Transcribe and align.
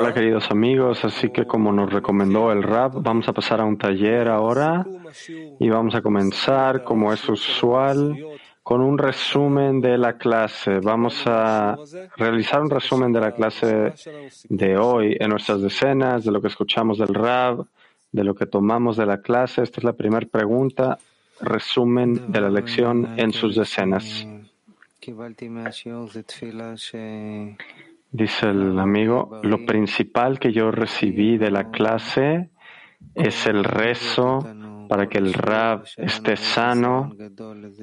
Hola 0.00 0.14
queridos 0.14 0.50
amigos, 0.50 1.04
así 1.04 1.28
que 1.28 1.44
como 1.44 1.70
nos 1.70 1.92
recomendó 1.92 2.50
el 2.50 2.62
Rab, 2.62 3.02
vamos 3.02 3.28
a 3.28 3.34
pasar 3.34 3.60
a 3.60 3.66
un 3.66 3.76
taller 3.76 4.28
ahora 4.28 4.86
y 5.60 5.68
vamos 5.68 5.94
a 5.94 6.00
comenzar, 6.00 6.82
como 6.82 7.12
es 7.12 7.28
usual, 7.28 8.16
con 8.62 8.80
un 8.80 8.96
resumen 8.96 9.82
de 9.82 9.98
la 9.98 10.16
clase. 10.16 10.80
Vamos 10.80 11.24
a 11.26 11.76
realizar 12.16 12.62
un 12.62 12.70
resumen 12.70 13.12
de 13.12 13.20
la 13.20 13.32
clase 13.32 13.92
de 14.48 14.78
hoy 14.78 15.14
en 15.20 15.28
nuestras 15.28 15.60
decenas, 15.60 16.24
de 16.24 16.32
lo 16.32 16.40
que 16.40 16.48
escuchamos 16.48 16.96
del 16.96 17.12
Rab, 17.12 17.66
de 18.10 18.24
lo 18.24 18.34
que 18.34 18.46
tomamos 18.46 18.96
de 18.96 19.04
la 19.04 19.20
clase. 19.20 19.62
Esta 19.62 19.80
es 19.80 19.84
la 19.84 19.92
primera 19.92 20.26
pregunta, 20.26 20.96
resumen 21.42 22.32
de 22.32 22.40
la 22.40 22.48
lección 22.48 23.12
en 23.18 23.30
sus 23.34 23.56
decenas. 23.56 24.26
Dice 28.10 28.50
el 28.50 28.78
amigo, 28.78 29.40
lo 29.42 29.66
principal 29.66 30.38
que 30.38 30.52
yo 30.52 30.70
recibí 30.70 31.38
de 31.38 31.50
la 31.50 31.70
clase 31.70 32.50
es 33.14 33.46
el 33.46 33.64
rezo 33.64 34.38
para 34.88 35.08
que 35.08 35.18
el 35.18 35.32
Rab 35.32 35.84
esté 35.96 36.36
sano 36.36 37.16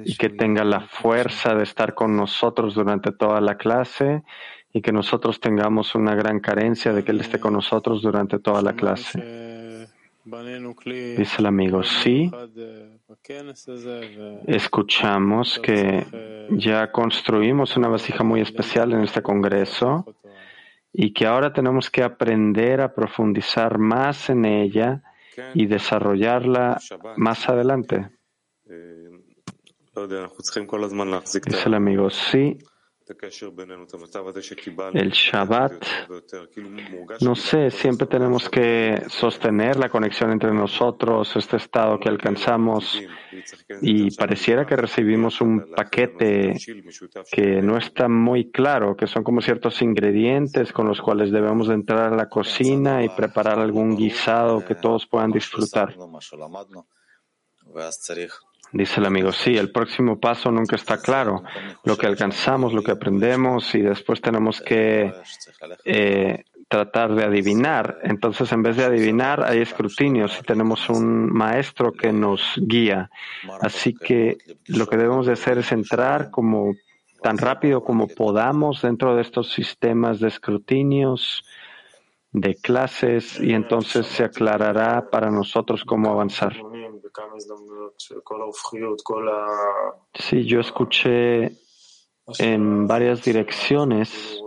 y 0.04 0.16
que 0.16 0.30
tenga 0.30 0.64
la 0.64 0.80
fuerza 0.80 1.54
de 1.54 1.64
estar 1.64 1.94
con 1.94 2.16
nosotros 2.16 2.74
durante 2.74 3.12
toda 3.12 3.40
la 3.40 3.56
clase 3.56 4.22
y 4.72 4.80
que 4.80 4.92
nosotros 4.92 5.40
tengamos 5.40 5.94
una 5.94 6.14
gran 6.14 6.40
carencia 6.40 6.92
de 6.92 7.04
que 7.04 7.10
Él 7.10 7.20
esté 7.20 7.40
con 7.40 7.52
nosotros 7.52 8.00
durante 8.00 8.38
toda 8.38 8.62
la 8.62 8.74
clase. 8.74 9.88
Dice 11.16 11.36
el 11.38 11.46
amigo, 11.46 11.82
sí, 11.82 12.30
escuchamos 14.46 15.58
que 15.58 16.06
ya 16.50 16.92
construimos 16.92 17.76
una 17.76 17.88
vasija 17.88 18.22
muy 18.22 18.40
especial 18.40 18.92
en 18.92 19.02
este 19.02 19.20
Congreso 19.22 20.14
y 20.92 21.12
que 21.12 21.26
ahora 21.26 21.52
tenemos 21.52 21.90
que 21.90 22.02
aprender 22.02 22.80
a 22.80 22.94
profundizar 22.94 23.78
más 23.78 24.30
en 24.30 24.44
ella 24.44 25.02
y 25.54 25.66
desarrollarla 25.66 26.78
más 27.16 27.48
adelante. 27.48 28.10
Dice 31.44 31.68
el 31.68 31.74
amigo, 31.74 32.10
sí, 32.10 32.58
el 34.94 35.10
Shabbat, 35.10 35.72
no 37.20 37.34
sé, 37.34 37.70
siempre 37.70 38.06
tenemos 38.06 38.48
que 38.48 39.02
sostener 39.08 39.76
la 39.76 39.88
conexión 39.88 40.30
entre 40.30 40.52
nosotros, 40.52 41.34
este 41.36 41.56
estado 41.56 41.98
que 41.98 42.08
alcanzamos 42.08 43.00
y 43.82 44.14
pareciera 44.16 44.66
que 44.66 44.76
recibimos 44.76 45.40
un 45.40 45.72
paquete 45.74 46.54
que 47.30 47.62
no 47.62 47.76
está 47.76 48.08
muy 48.08 48.50
claro, 48.50 48.96
que 48.96 49.06
son 49.06 49.24
como 49.24 49.40
ciertos 49.40 49.82
ingredientes 49.82 50.72
con 50.72 50.86
los 50.86 51.00
cuales 51.00 51.30
debemos 51.30 51.68
entrar 51.68 52.12
a 52.12 52.16
la 52.16 52.28
cocina 52.28 53.02
y 53.04 53.08
preparar 53.08 53.58
algún 53.58 53.96
guisado 53.96 54.64
que 54.64 54.74
todos 54.74 55.06
puedan 55.06 55.30
disfrutar. 55.30 55.96
Dice 58.72 59.00
el 59.00 59.06
amigo, 59.06 59.32
sí, 59.32 59.56
el 59.56 59.72
próximo 59.72 60.20
paso 60.20 60.50
nunca 60.52 60.76
está 60.76 61.00
claro. 61.00 61.42
Lo 61.84 61.96
que 61.96 62.06
alcanzamos, 62.06 62.72
lo 62.72 62.82
que 62.82 62.92
aprendemos 62.92 63.74
y 63.74 63.80
después 63.80 64.20
tenemos 64.20 64.60
que 64.60 65.12
eh, 65.84 66.44
tratar 66.68 67.14
de 67.14 67.24
adivinar. 67.24 67.98
Entonces, 68.04 68.52
en 68.52 68.62
vez 68.62 68.76
de 68.76 68.84
adivinar, 68.84 69.42
hay 69.44 69.60
escrutinios 69.60 70.38
y 70.38 70.44
tenemos 70.44 70.88
un 70.88 71.32
maestro 71.32 71.92
que 71.92 72.12
nos 72.12 72.42
guía. 72.56 73.10
Así 73.60 73.92
que 73.92 74.38
lo 74.68 74.86
que 74.86 74.96
debemos 74.96 75.26
de 75.26 75.32
hacer 75.32 75.58
es 75.58 75.72
entrar 75.72 76.30
como 76.30 76.74
tan 77.22 77.38
rápido 77.38 77.82
como 77.82 78.06
podamos 78.06 78.82
dentro 78.82 79.16
de 79.16 79.22
estos 79.22 79.52
sistemas 79.52 80.20
de 80.20 80.28
escrutinios, 80.28 81.44
de 82.32 82.54
clases, 82.54 83.40
y 83.40 83.52
entonces 83.52 84.06
se 84.06 84.22
aclarará 84.24 85.10
para 85.10 85.30
nosotros 85.30 85.84
cómo 85.84 86.10
avanzar. 86.10 86.54
Sí, 90.14 90.44
yo 90.44 90.60
escuché 90.60 91.52
en 92.38 92.86
varias 92.86 93.22
direcciones 93.22 94.40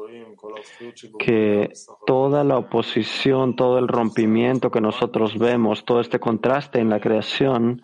que 1.19 1.71
toda 2.05 2.43
la 2.43 2.57
oposición, 2.57 3.55
todo 3.55 3.77
el 3.77 3.87
rompimiento 3.87 4.71
que 4.71 4.81
nosotros 4.81 5.37
vemos, 5.37 5.85
todo 5.85 6.01
este 6.01 6.19
contraste 6.19 6.79
en 6.79 6.89
la 6.89 6.99
creación, 6.99 7.81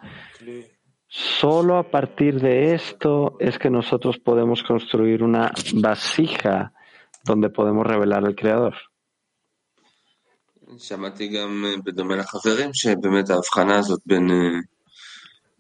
solo 1.07 1.78
a 1.78 1.90
partir 1.90 2.40
de 2.40 2.74
esto 2.74 3.38
es 3.40 3.57
que 3.57 3.69
nosotros 3.69 4.19
podemos 4.19 4.63
construir 4.63 5.24
una 5.24 5.51
vasija 5.74 6.74
donde 7.24 7.50
podemos 7.50 7.86
revelar 7.86 8.25
al 8.25 8.36
Creador. 8.36 8.75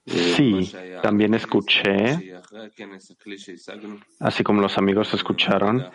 Sí, 0.05 0.71
también 1.01 1.33
escuché, 1.33 2.33
así 4.19 4.43
como 4.43 4.61
los 4.61 4.77
amigos 4.77 5.13
escucharon, 5.13 5.85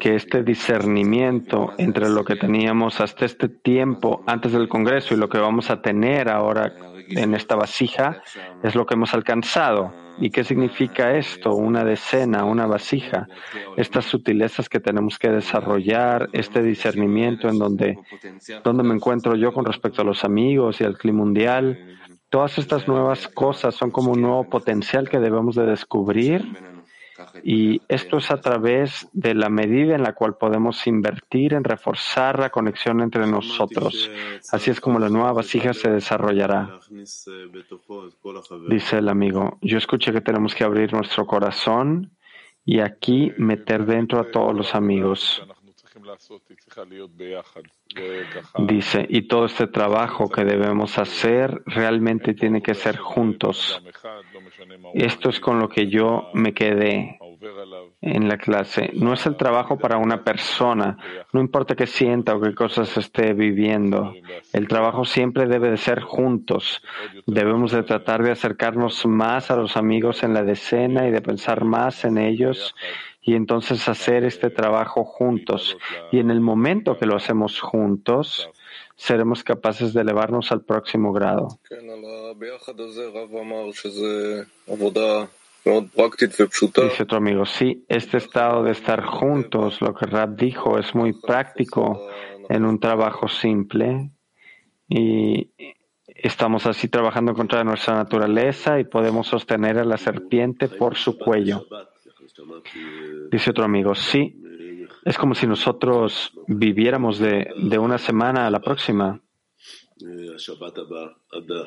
que 0.00 0.16
este 0.16 0.42
discernimiento 0.42 1.72
entre 1.78 2.08
lo 2.08 2.24
que 2.24 2.36
teníamos 2.36 3.00
hasta 3.00 3.24
este 3.24 3.48
tiempo 3.48 4.22
antes 4.26 4.52
del 4.52 4.68
Congreso 4.68 5.14
y 5.14 5.18
lo 5.18 5.28
que 5.28 5.38
vamos 5.38 5.70
a 5.70 5.80
tener 5.80 6.28
ahora 6.28 6.72
en 7.08 7.34
esta 7.34 7.56
vasija 7.56 8.22
es 8.62 8.74
lo 8.74 8.86
que 8.86 8.94
hemos 8.94 9.14
alcanzado. 9.14 9.92
¿Y 10.18 10.30
qué 10.30 10.44
significa 10.44 11.16
esto? 11.16 11.54
Una 11.54 11.82
decena, 11.82 12.44
una 12.44 12.66
vasija. 12.66 13.26
Estas 13.76 14.04
sutilezas 14.04 14.68
que 14.68 14.78
tenemos 14.78 15.18
que 15.18 15.30
desarrollar, 15.30 16.28
este 16.32 16.62
discernimiento 16.62 17.48
en 17.48 17.58
donde, 17.58 17.98
donde 18.62 18.82
me 18.82 18.94
encuentro 18.94 19.34
yo 19.34 19.52
con 19.52 19.64
respecto 19.64 20.02
a 20.02 20.04
los 20.04 20.22
amigos 20.22 20.80
y 20.80 20.84
al 20.84 20.98
clima 20.98 21.20
mundial 21.20 21.99
Todas 22.30 22.58
estas 22.58 22.86
nuevas 22.86 23.28
cosas 23.28 23.74
son 23.74 23.90
como 23.90 24.12
un 24.12 24.22
nuevo 24.22 24.44
potencial 24.44 25.08
que 25.08 25.18
debemos 25.18 25.56
de 25.56 25.66
descubrir 25.66 26.46
y 27.42 27.82
esto 27.88 28.18
es 28.18 28.30
a 28.30 28.40
través 28.40 29.08
de 29.12 29.34
la 29.34 29.48
medida 29.48 29.94
en 29.94 30.02
la 30.02 30.14
cual 30.14 30.36
podemos 30.36 30.86
invertir 30.86 31.54
en 31.54 31.64
reforzar 31.64 32.38
la 32.38 32.50
conexión 32.50 33.00
entre 33.00 33.26
nosotros. 33.26 34.10
Así 34.52 34.70
es 34.70 34.80
como 34.80 34.98
la 34.98 35.08
nueva 35.08 35.32
vasija 35.32 35.74
se 35.74 35.90
desarrollará. 35.90 36.80
Dice 38.68 38.98
el 38.98 39.08
amigo, 39.08 39.58
yo 39.60 39.78
escuché 39.78 40.12
que 40.12 40.20
tenemos 40.20 40.54
que 40.54 40.64
abrir 40.64 40.92
nuestro 40.92 41.26
corazón 41.26 42.10
y 42.64 42.80
aquí 42.80 43.32
meter 43.38 43.86
dentro 43.86 44.20
a 44.20 44.30
todos 44.30 44.54
los 44.54 44.74
amigos. 44.74 45.42
Dice, 48.58 49.06
y 49.08 49.22
todo 49.22 49.46
este 49.46 49.66
trabajo 49.66 50.28
que 50.28 50.44
debemos 50.44 50.98
hacer 50.98 51.62
realmente 51.66 52.34
tiene 52.34 52.62
que 52.62 52.74
ser 52.74 52.96
juntos. 52.96 53.82
Esto 54.94 55.28
es 55.30 55.40
con 55.40 55.58
lo 55.58 55.68
que 55.68 55.88
yo 55.88 56.28
me 56.34 56.54
quedé 56.54 57.18
en 58.00 58.28
la 58.28 58.38
clase. 58.38 58.90
No 58.94 59.12
es 59.12 59.26
el 59.26 59.36
trabajo 59.36 59.78
para 59.78 59.96
una 59.96 60.22
persona, 60.22 60.96
no 61.32 61.40
importa 61.40 61.74
qué 61.74 61.86
sienta 61.86 62.34
o 62.36 62.40
qué 62.40 62.54
cosas 62.54 62.96
esté 62.96 63.32
viviendo. 63.32 64.12
El 64.52 64.68
trabajo 64.68 65.04
siempre 65.04 65.46
debe 65.46 65.70
de 65.70 65.76
ser 65.76 66.00
juntos. 66.00 66.82
Debemos 67.26 67.72
de 67.72 67.82
tratar 67.82 68.22
de 68.22 68.32
acercarnos 68.32 69.04
más 69.06 69.50
a 69.50 69.56
los 69.56 69.76
amigos 69.76 70.22
en 70.22 70.34
la 70.34 70.44
decena 70.44 71.08
y 71.08 71.10
de 71.10 71.22
pensar 71.22 71.64
más 71.64 72.04
en 72.04 72.18
ellos 72.18 72.74
y 73.20 73.34
entonces 73.34 73.88
hacer 73.88 74.24
este 74.24 74.50
trabajo 74.50 75.04
juntos. 75.04 75.76
Y 76.10 76.18
en 76.18 76.30
el 76.30 76.40
momento 76.40 76.98
que 76.98 77.06
lo 77.06 77.16
hacemos 77.16 77.60
juntos, 77.60 78.48
seremos 78.96 79.44
capaces 79.44 79.92
de 79.92 80.00
elevarnos 80.00 80.52
al 80.52 80.62
próximo 80.62 81.12
grado. 81.12 81.48
Dice 86.88 87.02
otro 87.02 87.18
amigo, 87.18 87.44
sí, 87.44 87.84
este 87.88 88.16
estado 88.16 88.62
de 88.62 88.72
estar 88.72 89.04
juntos, 89.04 89.80
lo 89.80 89.94
que 89.94 90.06
Rab 90.06 90.36
dijo, 90.36 90.78
es 90.78 90.94
muy 90.94 91.12
práctico 91.12 92.08
en 92.48 92.64
un 92.64 92.80
trabajo 92.80 93.28
simple 93.28 94.10
y 94.88 95.50
estamos 96.06 96.66
así 96.66 96.88
trabajando 96.88 97.34
contra 97.34 97.62
nuestra 97.64 97.94
naturaleza 97.94 98.80
y 98.80 98.84
podemos 98.84 99.26
sostener 99.26 99.78
a 99.78 99.84
la 99.84 99.98
serpiente 99.98 100.68
por 100.68 100.96
su 100.96 101.18
cuello. 101.18 101.66
Dice 103.30 103.50
otro 103.50 103.64
amigo, 103.64 103.94
sí, 103.94 104.40
es 105.04 105.16
como 105.16 105.34
si 105.34 105.46
nosotros 105.46 106.32
viviéramos 106.46 107.18
de, 107.18 107.52
de 107.56 107.78
una 107.78 107.98
semana 107.98 108.46
a 108.46 108.50
la 108.50 108.60
próxima 108.60 109.20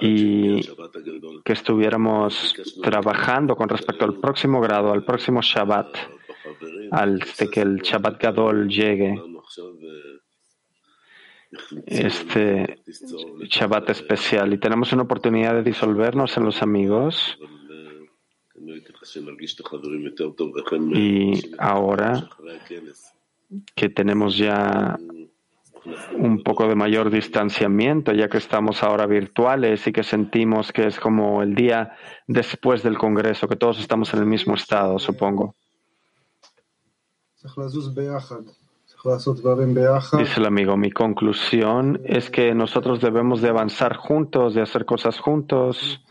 y 0.02 0.62
que 1.44 1.54
estuviéramos 1.54 2.56
trabajando 2.82 3.56
con 3.56 3.70
respecto 3.70 4.06
al 4.06 4.20
próximo 4.20 4.60
grado, 4.60 4.92
al 4.92 5.04
próximo 5.04 5.42
Shabbat, 5.42 5.96
al 6.92 7.24
que 7.52 7.62
el 7.62 7.82
Shabbat 7.82 8.22
Gadol 8.22 8.68
llegue, 8.68 9.22
este 11.86 12.84
Shabbat 13.50 13.92
especial. 13.92 14.54
Y 14.54 14.58
tenemos 14.58 14.92
una 14.94 15.04
oportunidad 15.04 15.54
de 15.54 15.64
disolvernos 15.64 16.36
en 16.38 16.46
los 16.46 16.62
amigos 16.62 17.38
Y 20.98 21.52
ahora 21.58 22.30
que 23.76 23.90
tenemos 23.90 24.38
ya 24.38 24.98
un 26.16 26.44
poco 26.44 26.68
de 26.68 26.76
mayor 26.76 27.10
distanciamiento, 27.10 28.14
ya 28.14 28.30
que 28.30 28.38
estamos 28.38 28.84
ahora 28.84 29.06
virtuales 29.06 29.86
y 29.86 29.92
que 29.92 30.04
sentimos 30.04 30.72
que 30.72 30.88
es 30.88 31.00
como 31.00 31.42
el 31.44 31.56
día 31.56 31.96
después 32.28 32.84
del 32.84 32.98
Congreso, 32.98 33.48
que 33.48 33.58
todos 33.58 33.80
estamos 33.80 34.14
en 34.14 34.22
el 34.22 34.26
mismo 34.26 34.56
estado, 34.56 34.98
supongo. 35.00 35.56
Dice 40.18 40.40
el 40.40 40.46
amigo, 40.46 40.78
mi 40.78 40.92
conclusión 40.92 42.00
es 42.06 42.30
que 42.30 42.56
nosotros 42.56 43.02
debemos 43.02 43.42
de 43.42 43.50
avanzar 43.50 43.98
juntos, 43.98 44.54
de 44.54 44.62
hacer 44.62 44.86
cosas 44.86 45.20
juntos 45.20 46.02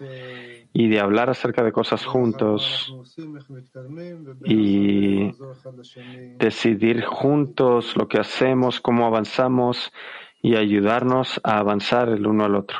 y 0.73 0.89
de 0.89 1.01
hablar 1.01 1.29
acerca 1.31 1.63
de 1.63 1.73
cosas 1.73 2.05
juntos 2.05 2.95
y 4.45 5.31
decidir 6.39 7.05
juntos 7.05 7.97
lo 7.97 8.09
que 8.09 8.19
hacemos, 8.19 8.81
cómo 8.81 9.07
avanzamos 9.07 9.93
y 10.41 10.57
ayudarnos 10.57 11.41
a 11.45 11.59
avanzar 11.59 12.09
el 12.09 12.27
uno 12.27 12.45
al 12.45 12.57
otro. 12.57 12.79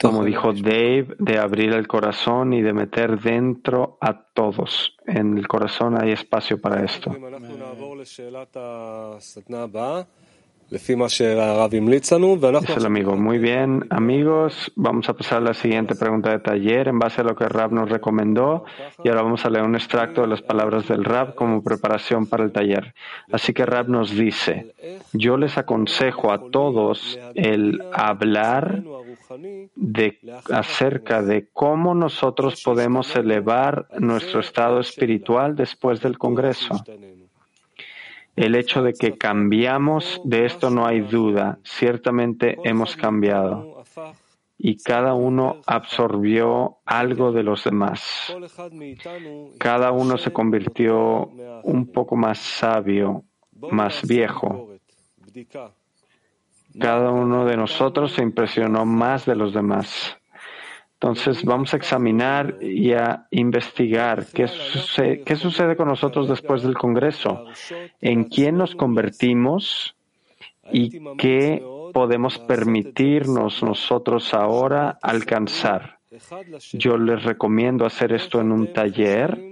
Como 0.00 0.24
dijo 0.24 0.52
Dave, 0.52 1.08
de 1.18 1.38
abrir 1.38 1.72
el 1.72 1.86
corazón 1.86 2.52
y 2.52 2.62
de 2.62 2.72
meter 2.72 3.20
dentro 3.20 3.98
a 4.00 4.14
todos. 4.14 4.96
En 5.06 5.36
el 5.36 5.46
corazón 5.48 6.00
hay 6.00 6.12
espacio 6.12 6.60
para 6.60 6.84
esto. 6.84 7.10
Dice 12.60 12.78
el 12.78 12.86
amigo, 12.86 13.16
muy 13.16 13.38
bien, 13.38 13.86
amigos, 13.90 14.70
vamos 14.76 15.08
a 15.08 15.14
pasar 15.14 15.38
a 15.38 15.40
la 15.40 15.54
siguiente 15.54 15.96
pregunta 15.96 16.30
de 16.30 16.38
taller 16.38 16.86
en 16.86 17.00
base 17.00 17.22
a 17.22 17.24
lo 17.24 17.34
que 17.34 17.48
Rab 17.48 17.72
nos 17.72 17.90
recomendó. 17.90 18.64
Y 19.02 19.08
ahora 19.08 19.22
vamos 19.22 19.44
a 19.44 19.50
leer 19.50 19.64
un 19.64 19.74
extracto 19.74 20.20
de 20.20 20.28
las 20.28 20.42
palabras 20.42 20.86
del 20.86 21.04
Rab 21.04 21.34
como 21.34 21.64
preparación 21.64 22.26
para 22.26 22.44
el 22.44 22.52
taller. 22.52 22.94
Así 23.32 23.52
que 23.52 23.66
Rab 23.66 23.88
nos 23.88 24.12
dice, 24.12 24.72
yo 25.12 25.36
les 25.36 25.58
aconsejo 25.58 26.30
a 26.30 26.50
todos 26.50 27.18
el 27.34 27.82
hablar 27.92 28.84
de, 29.74 30.18
acerca 30.52 31.20
de 31.20 31.48
cómo 31.52 31.96
nosotros 31.96 32.62
podemos 32.62 33.16
elevar 33.16 33.88
nuestro 33.98 34.38
estado 34.38 34.78
espiritual 34.78 35.56
después 35.56 36.00
del 36.00 36.16
Congreso. 36.16 36.80
El 38.36 38.54
hecho 38.54 38.82
de 38.82 38.94
que 38.94 39.18
cambiamos, 39.18 40.20
de 40.24 40.46
esto 40.46 40.70
no 40.70 40.86
hay 40.86 41.00
duda. 41.00 41.58
Ciertamente 41.64 42.56
hemos 42.64 42.96
cambiado. 42.96 43.82
Y 44.56 44.76
cada 44.76 45.14
uno 45.14 45.60
absorbió 45.66 46.78
algo 46.84 47.32
de 47.32 47.42
los 47.42 47.64
demás. 47.64 48.34
Cada 49.58 49.90
uno 49.90 50.18
se 50.18 50.32
convirtió 50.32 51.30
un 51.64 51.90
poco 51.92 52.16
más 52.16 52.38
sabio, 52.38 53.24
más 53.70 54.06
viejo. 54.06 54.68
Cada 56.78 57.10
uno 57.10 57.46
de 57.46 57.56
nosotros 57.56 58.12
se 58.12 58.22
impresionó 58.22 58.84
más 58.84 59.26
de 59.26 59.34
los 59.34 59.52
demás. 59.52 60.19
Entonces 61.02 61.42
vamos 61.46 61.72
a 61.72 61.78
examinar 61.78 62.58
y 62.60 62.92
a 62.92 63.26
investigar 63.30 64.26
qué 64.34 64.46
sucede, 64.46 65.74
con 65.74 65.88
nosotros 65.88 66.28
después 66.28 66.62
del 66.62 66.74
Congreso, 66.74 67.46
en 68.02 68.24
quién 68.24 68.58
nos 68.58 68.74
convertimos 68.74 69.96
y 70.70 71.00
qué 71.16 71.64
podemos 71.94 72.38
permitirnos 72.38 73.62
nosotros 73.62 74.34
ahora 74.34 74.98
alcanzar. 75.00 76.00
Yo 76.74 76.98
les 76.98 77.22
recomiendo 77.22 77.86
hacer 77.86 78.12
esto 78.12 78.42
en 78.42 78.52
un 78.52 78.70
taller 78.74 79.49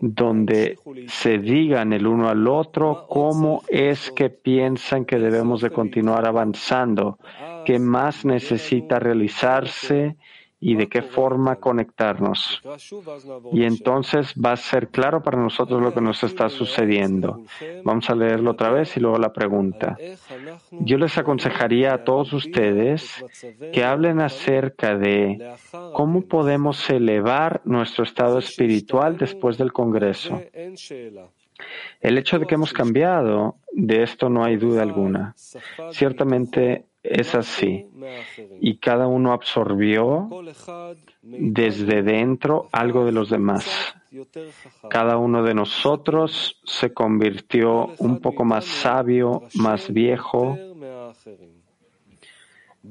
donde 0.00 0.78
se 1.08 1.38
digan 1.38 1.92
el 1.92 2.06
uno 2.06 2.28
al 2.28 2.46
otro 2.48 3.06
cómo 3.08 3.62
es 3.68 4.10
que 4.10 4.30
piensan 4.30 5.04
que 5.04 5.18
debemos 5.18 5.60
de 5.60 5.70
continuar 5.70 6.26
avanzando, 6.26 7.18
qué 7.64 7.78
más 7.78 8.24
necesita 8.24 8.98
realizarse 8.98 10.16
y 10.58 10.74
de 10.74 10.88
qué 10.88 11.02
forma 11.02 11.56
conectarnos. 11.56 12.62
Y 13.52 13.64
entonces 13.64 14.34
va 14.34 14.52
a 14.52 14.56
ser 14.56 14.88
claro 14.88 15.22
para 15.22 15.38
nosotros 15.38 15.82
lo 15.82 15.92
que 15.92 16.00
nos 16.00 16.22
está 16.22 16.48
sucediendo. 16.48 17.42
Vamos 17.84 18.08
a 18.08 18.14
leerlo 18.14 18.52
otra 18.52 18.70
vez 18.70 18.96
y 18.96 19.00
luego 19.00 19.18
la 19.18 19.32
pregunta. 19.32 19.96
Yo 20.70 20.96
les 20.98 21.16
aconsejaría 21.18 21.92
a 21.92 22.04
todos 22.04 22.32
ustedes 22.32 23.24
que 23.72 23.84
hablen 23.84 24.20
acerca 24.20 24.96
de 24.96 25.52
cómo 25.92 26.22
podemos 26.22 26.88
elevar 26.88 27.60
nuestro 27.64 28.04
estado 28.04 28.38
espiritual 28.38 29.18
después 29.18 29.58
del 29.58 29.72
Congreso. 29.72 30.40
El 32.00 32.18
hecho 32.18 32.38
de 32.38 32.46
que 32.46 32.54
hemos 32.54 32.72
cambiado, 32.72 33.56
de 33.72 34.02
esto 34.02 34.28
no 34.28 34.44
hay 34.44 34.56
duda 34.56 34.82
alguna. 34.82 35.34
Ciertamente 35.90 36.84
es 37.10 37.34
así. 37.34 37.86
Y 38.60 38.78
cada 38.78 39.06
uno 39.06 39.32
absorbió 39.32 40.28
desde 41.22 42.02
dentro 42.02 42.68
algo 42.72 43.04
de 43.04 43.12
los 43.12 43.30
demás. 43.30 43.94
Cada 44.88 45.16
uno 45.18 45.42
de 45.42 45.54
nosotros 45.54 46.60
se 46.64 46.92
convirtió 46.92 47.90
un 47.98 48.20
poco 48.20 48.44
más 48.44 48.64
sabio, 48.64 49.42
más 49.54 49.92
viejo. 49.92 50.56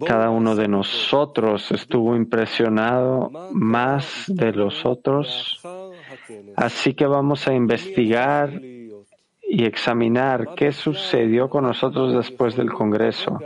Cada 0.05 0.29
uno 0.29 0.55
de 0.55 0.67
nosotros 0.67 1.71
estuvo 1.71 2.15
impresionado 2.15 3.31
más 3.53 4.25
de 4.27 4.51
los 4.51 4.85
otros. 4.85 5.61
Así 6.55 6.93
que 6.93 7.05
vamos 7.05 7.47
a 7.47 7.53
investigar 7.53 8.61
y 9.47 9.63
examinar 9.63 10.53
qué 10.55 10.73
sucedió 10.73 11.49
con 11.49 11.63
nosotros 11.63 12.13
después 12.13 12.57
del 12.57 12.73
Congreso 12.73 13.39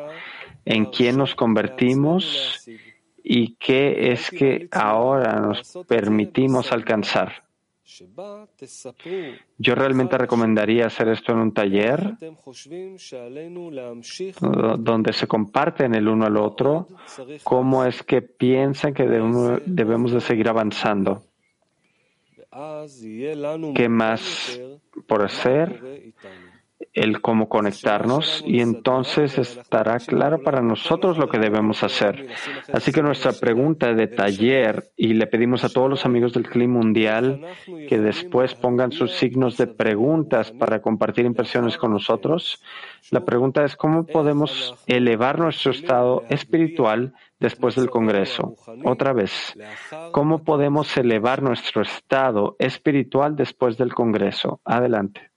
en 0.69 0.85
quién 0.85 1.17
nos 1.17 1.33
convertimos 1.33 2.69
y 3.23 3.55
qué 3.55 4.11
es 4.11 4.29
que 4.29 4.67
ahora 4.71 5.39
nos 5.39 5.79
permitimos 5.87 6.71
alcanzar. 6.71 7.43
Yo 9.57 9.73
realmente 9.73 10.15
recomendaría 10.15 10.85
hacer 10.85 11.07
esto 11.09 11.31
en 11.31 11.39
un 11.39 11.53
taller 11.53 12.15
donde 14.77 15.11
se 15.11 15.27
comparten 15.27 15.95
el 15.95 16.07
uno 16.07 16.27
al 16.27 16.37
otro 16.37 16.87
cómo 17.43 17.83
es 17.83 18.03
que 18.03 18.21
piensan 18.21 18.93
que 18.93 19.07
debemos 19.07 20.11
de 20.11 20.21
seguir 20.21 20.49
avanzando. 20.49 21.23
¿Qué 23.75 23.89
más 23.89 24.59
por 25.07 25.25
hacer? 25.25 26.13
El 26.93 27.21
cómo 27.21 27.49
conectarnos 27.49 28.43
y 28.45 28.61
entonces 28.61 29.37
estará 29.37 29.97
claro 29.99 30.41
para 30.43 30.61
nosotros 30.61 31.17
lo 31.17 31.29
que 31.29 31.37
debemos 31.37 31.83
hacer. 31.83 32.27
Así 32.71 32.91
que 32.91 33.01
nuestra 33.01 33.33
pregunta 33.33 33.93
de 33.93 34.07
taller, 34.07 34.91
y 34.95 35.13
le 35.13 35.27
pedimos 35.27 35.63
a 35.63 35.69
todos 35.69 35.89
los 35.89 36.05
amigos 36.05 36.33
del 36.33 36.47
Clima 36.47 36.79
Mundial 36.79 37.41
que 37.87 37.99
después 37.99 38.55
pongan 38.55 38.91
sus 38.91 39.11
signos 39.13 39.57
de 39.57 39.67
preguntas 39.67 40.51
para 40.51 40.81
compartir 40.81 41.25
impresiones 41.25 41.77
con 41.77 41.91
nosotros, 41.91 42.61
la 43.11 43.25
pregunta 43.25 43.63
es 43.63 43.75
cómo 43.75 44.05
podemos 44.05 44.75
elevar 44.87 45.39
nuestro 45.39 45.71
estado 45.71 46.23
espiritual 46.29 47.13
después 47.39 47.75
del 47.75 47.89
Congreso. 47.89 48.55
Otra 48.83 49.13
vez, 49.13 49.55
¿cómo 50.11 50.43
podemos 50.43 50.95
elevar 50.97 51.41
nuestro 51.41 51.81
estado 51.81 52.55
espiritual 52.59 53.35
después 53.35 53.77
del 53.77 53.93
Congreso? 53.93 54.59
Adelante. 54.65 55.28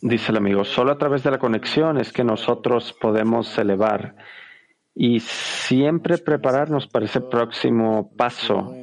Dice 0.00 0.30
el 0.30 0.36
amigo, 0.36 0.64
solo 0.64 0.92
a 0.92 0.98
través 0.98 1.22
de 1.24 1.30
la 1.30 1.38
conexión 1.38 1.98
es 1.98 2.12
que 2.12 2.22
nosotros 2.22 2.94
podemos 3.00 3.56
elevar 3.58 4.14
y 4.94 5.20
siempre 5.20 6.18
prepararnos 6.18 6.86
para 6.86 7.06
ese 7.06 7.20
próximo 7.20 8.12
paso. 8.16 8.74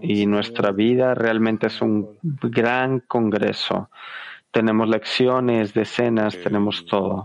Y 0.00 0.26
nuestra 0.26 0.72
vida 0.72 1.14
realmente 1.14 1.66
es 1.66 1.82
un 1.82 2.18
gran 2.22 3.00
congreso. 3.00 3.90
Tenemos 4.50 4.88
lecciones, 4.88 5.74
decenas, 5.74 6.36
tenemos 6.42 6.84
todo. 6.86 7.24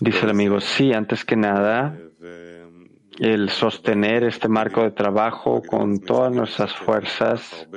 Dice 0.00 0.24
el 0.24 0.30
amigo, 0.30 0.60
sí, 0.60 0.92
antes 0.92 1.24
que 1.24 1.36
nada, 1.36 1.98
el 3.18 3.48
sostener 3.50 4.24
este 4.24 4.48
marco 4.48 4.82
de 4.82 4.90
trabajo 4.90 5.62
con 5.62 6.00
todas 6.00 6.32
nuestras 6.32 6.74
fuerzas 6.74 7.68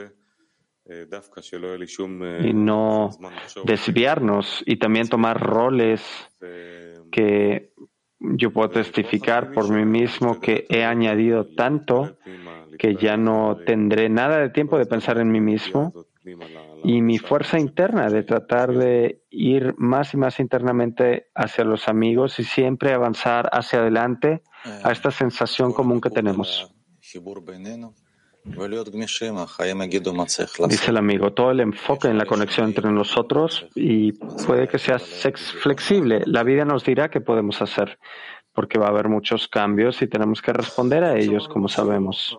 y 2.42 2.54
no 2.54 3.10
desviarnos 3.64 4.64
y 4.66 4.78
también 4.78 5.08
tomar 5.08 5.40
roles 5.40 6.02
que 7.12 7.74
yo 8.20 8.52
puedo 8.52 8.70
testificar 8.70 9.54
por 9.54 9.70
mí 9.70 9.86
mismo 9.86 10.40
que 10.42 10.66
he 10.70 10.84
añadido 10.84 11.46
tanto 11.56 12.18
que 12.78 12.96
ya 12.96 13.18
no 13.18 13.58
tendré 13.66 14.10
nada 14.10 14.40
de 14.40 14.50
tiempo 14.50 14.78
de 14.78 14.86
pensar 14.86 15.20
en 15.20 15.32
mí 15.32 15.40
mismo 15.40 15.94
y 16.84 17.02
mi 17.02 17.18
fuerza 17.18 17.60
interna 17.60 18.10
de 18.10 18.24
tratar 18.24 18.74
de 18.74 19.24
ir 19.30 19.76
más 19.78 20.14
y 20.14 20.18
más 20.18 20.40
internamente 20.40 21.28
hacia 21.36 21.64
los 21.64 21.88
amigos 21.88 22.40
y 22.40 22.44
siempre 22.44 22.94
avanzar 22.94 23.50
hacia 23.52 23.80
adelante 23.80 24.42
a 24.64 24.92
esta 24.92 25.12
sensación 25.12 25.74
común 25.74 26.02
que 26.02 26.10
tenemos. 26.10 26.74
Dice 30.70 30.92
el 30.92 30.98
amigo, 30.98 31.34
todo 31.34 31.52
el 31.52 31.60
enfoque 31.60 32.08
en 32.08 32.18
la 32.18 32.26
conexión 32.26 32.68
entre 32.68 32.90
nosotros 32.92 33.68
y 33.76 34.14
puede 34.14 34.68
que 34.68 34.80
sea 34.80 34.98
flexible. 35.00 36.24
La 36.26 36.44
vida 36.44 36.66
nos 36.66 36.84
dirá 36.84 37.10
qué 37.10 37.22
podemos 37.22 37.62
hacer, 37.62 38.00
porque 38.54 38.80
va 38.80 38.88
a 38.88 38.90
haber 38.90 39.10
muchos 39.10 39.48
cambios 39.48 40.02
y 40.02 40.08
tenemos 40.08 40.42
que 40.42 40.54
responder 40.54 41.04
a 41.04 41.18
ellos, 41.18 41.48
como 41.48 41.68
sabemos. 41.68 42.38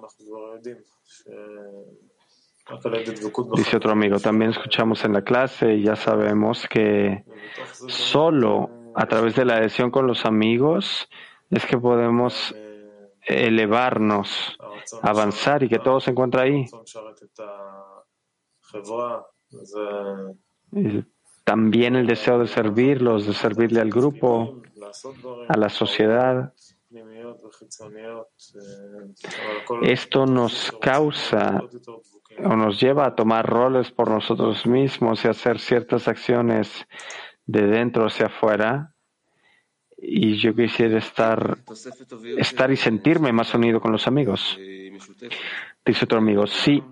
Dice 3.57 3.77
otro 3.77 3.91
amigo, 3.91 4.19
también 4.21 4.53
escuchamos 4.53 5.05
en 5.05 5.13
la 5.13 5.23
clase 5.23 5.75
y 5.75 5.83
ya 5.83 5.97
sabemos 5.97 6.67
que 6.69 7.25
solo 7.89 8.71
a 8.95 9.07
través 9.07 9.35
de 9.35 9.45
la 9.45 9.57
adhesión 9.57 9.91
con 9.91 10.07
los 10.07 10.25
amigos 10.25 11.09
es 11.51 11.67
que 11.67 11.79
podemos 11.79 12.55
elevarnos, 13.23 14.57
avanzar 15.03 15.63
y 15.63 15.69
que 15.69 15.79
todo 15.79 16.01
se 16.01 16.11
encuentra 16.11 16.43
ahí. 16.43 16.65
también 21.45 21.97
el 21.97 22.07
deseo 22.07 22.39
de 22.39 22.47
servirlos, 22.47 23.27
de 23.27 23.35
servirle 23.35 23.81
al 23.81 23.91
grupo, 23.91 24.63
a 25.49 25.57
la 25.57 25.69
sociedad. 25.69 26.55
Esto 29.83 30.27
nos 30.27 30.73
causa 30.81 31.61
o 32.39 32.57
nos 32.57 32.81
lleva 32.81 33.07
a 33.07 33.15
tomar 33.15 33.47
roles 33.47 33.91
por 33.91 34.11
nosotros 34.11 34.67
mismos 34.67 35.25
y 35.25 35.29
hacer 35.29 35.59
ciertas 35.59 36.07
acciones 36.09 36.87
de 37.47 37.67
dentro 37.67 38.07
hacia 38.07 38.27
afuera. 38.27 38.95
Y 40.03 40.37
yo 40.39 40.55
quisiera 40.55 40.99
estar, 40.99 41.59
estar 42.39 42.71
y 42.71 42.77
sentirme 42.77 43.33
más 43.33 43.55
unido 43.55 43.81
con 43.81 43.93
los 43.93 44.07
amigos. 44.07 44.59
Dice 45.85 46.05
otro 46.05 46.19
amigo, 46.19 46.47
sí, 46.47 46.83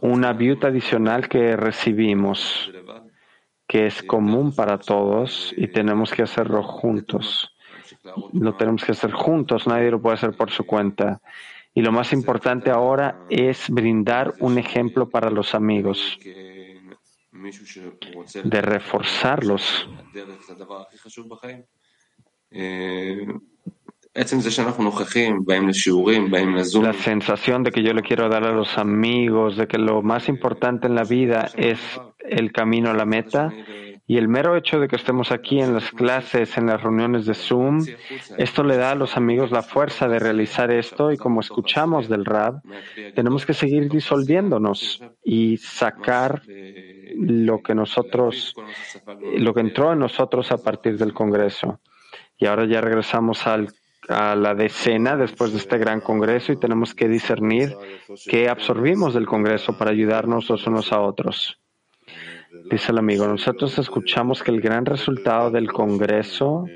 una 0.00 0.32
viuda 0.32 0.68
adicional 0.68 1.28
que 1.28 1.56
recibimos, 1.56 2.70
que 3.66 3.86
es 3.86 4.02
común 4.02 4.54
para 4.54 4.78
todos 4.78 5.54
y 5.56 5.68
tenemos 5.68 6.12
que 6.12 6.22
hacerlo 6.22 6.62
juntos. 6.62 7.52
Lo 8.32 8.56
tenemos 8.56 8.84
que 8.84 8.92
hacer 8.92 9.12
juntos, 9.12 9.66
nadie 9.66 9.90
lo 9.90 10.00
puede 10.00 10.14
hacer 10.14 10.36
por 10.36 10.50
su 10.50 10.64
cuenta. 10.64 11.20
Y 11.74 11.82
lo 11.82 11.92
más 11.92 12.12
importante 12.12 12.70
ahora 12.70 13.26
es 13.28 13.68
brindar 13.68 14.34
un 14.40 14.58
ejemplo 14.58 15.08
para 15.08 15.30
los 15.30 15.54
amigos, 15.54 16.18
de 18.44 18.62
reforzarlos. 18.62 19.88
La 26.82 26.94
sensación 26.94 27.62
de 27.62 27.70
que 27.70 27.82
yo 27.82 27.92
le 27.92 28.02
quiero 28.02 28.28
dar 28.28 28.44
a 28.44 28.52
los 28.52 28.78
amigos, 28.78 29.56
de 29.56 29.66
que 29.66 29.78
lo 29.78 30.02
más 30.02 30.28
importante 30.28 30.86
en 30.86 30.94
la 30.94 31.04
vida 31.04 31.50
es 31.54 31.78
el 32.20 32.50
camino 32.52 32.90
a 32.90 32.94
la 32.94 33.04
meta, 33.04 33.52
y 34.08 34.18
el 34.18 34.28
mero 34.28 34.56
hecho 34.56 34.78
de 34.78 34.86
que 34.86 34.94
estemos 34.96 35.32
aquí 35.32 35.60
en 35.60 35.74
las 35.74 35.90
clases, 35.90 36.56
en 36.56 36.66
las 36.66 36.80
reuniones 36.80 37.26
de 37.26 37.34
Zoom, 37.34 37.84
esto 38.38 38.62
le 38.62 38.76
da 38.76 38.92
a 38.92 38.94
los 38.94 39.16
amigos 39.16 39.50
la 39.50 39.62
fuerza 39.62 40.06
de 40.06 40.20
realizar 40.20 40.70
esto. 40.70 41.10
Y 41.10 41.16
como 41.16 41.40
escuchamos 41.40 42.08
del 42.08 42.24
Rab, 42.24 42.62
tenemos 43.16 43.44
que 43.44 43.52
seguir 43.52 43.90
disolviéndonos 43.90 45.02
y 45.24 45.56
sacar 45.56 46.42
lo 47.16 47.62
que 47.62 47.74
nosotros, 47.74 48.54
lo 49.38 49.52
que 49.52 49.60
entró 49.60 49.92
en 49.92 49.98
nosotros 49.98 50.52
a 50.52 50.58
partir 50.58 50.96
del 50.96 51.12
Congreso. 51.12 51.80
Y 52.38 52.46
ahora 52.46 52.66
ya 52.66 52.80
regresamos 52.80 53.46
a 53.46 54.36
la 54.36 54.54
decena 54.54 55.16
después 55.16 55.52
de 55.52 55.58
este 55.58 55.78
gran 55.78 56.00
congreso 56.00 56.52
y 56.52 56.60
tenemos 56.60 56.94
que 56.94 57.08
discernir 57.08 57.74
qué 58.28 58.48
absorbimos 58.48 59.14
del 59.14 59.26
congreso 59.26 59.76
para 59.76 59.90
ayudarnos 59.90 60.48
los 60.48 60.66
unos 60.66 60.92
a 60.92 61.00
otros. 61.00 61.58
Dice 62.70 62.90
el 62.90 62.98
amigo, 62.98 63.26
nosotros 63.26 63.78
escuchamos 63.78 64.42
que 64.42 64.50
el 64.50 64.60
gran 64.60 64.86
resultado 64.86 65.50
del 65.50 65.70
Congreso 65.72 66.66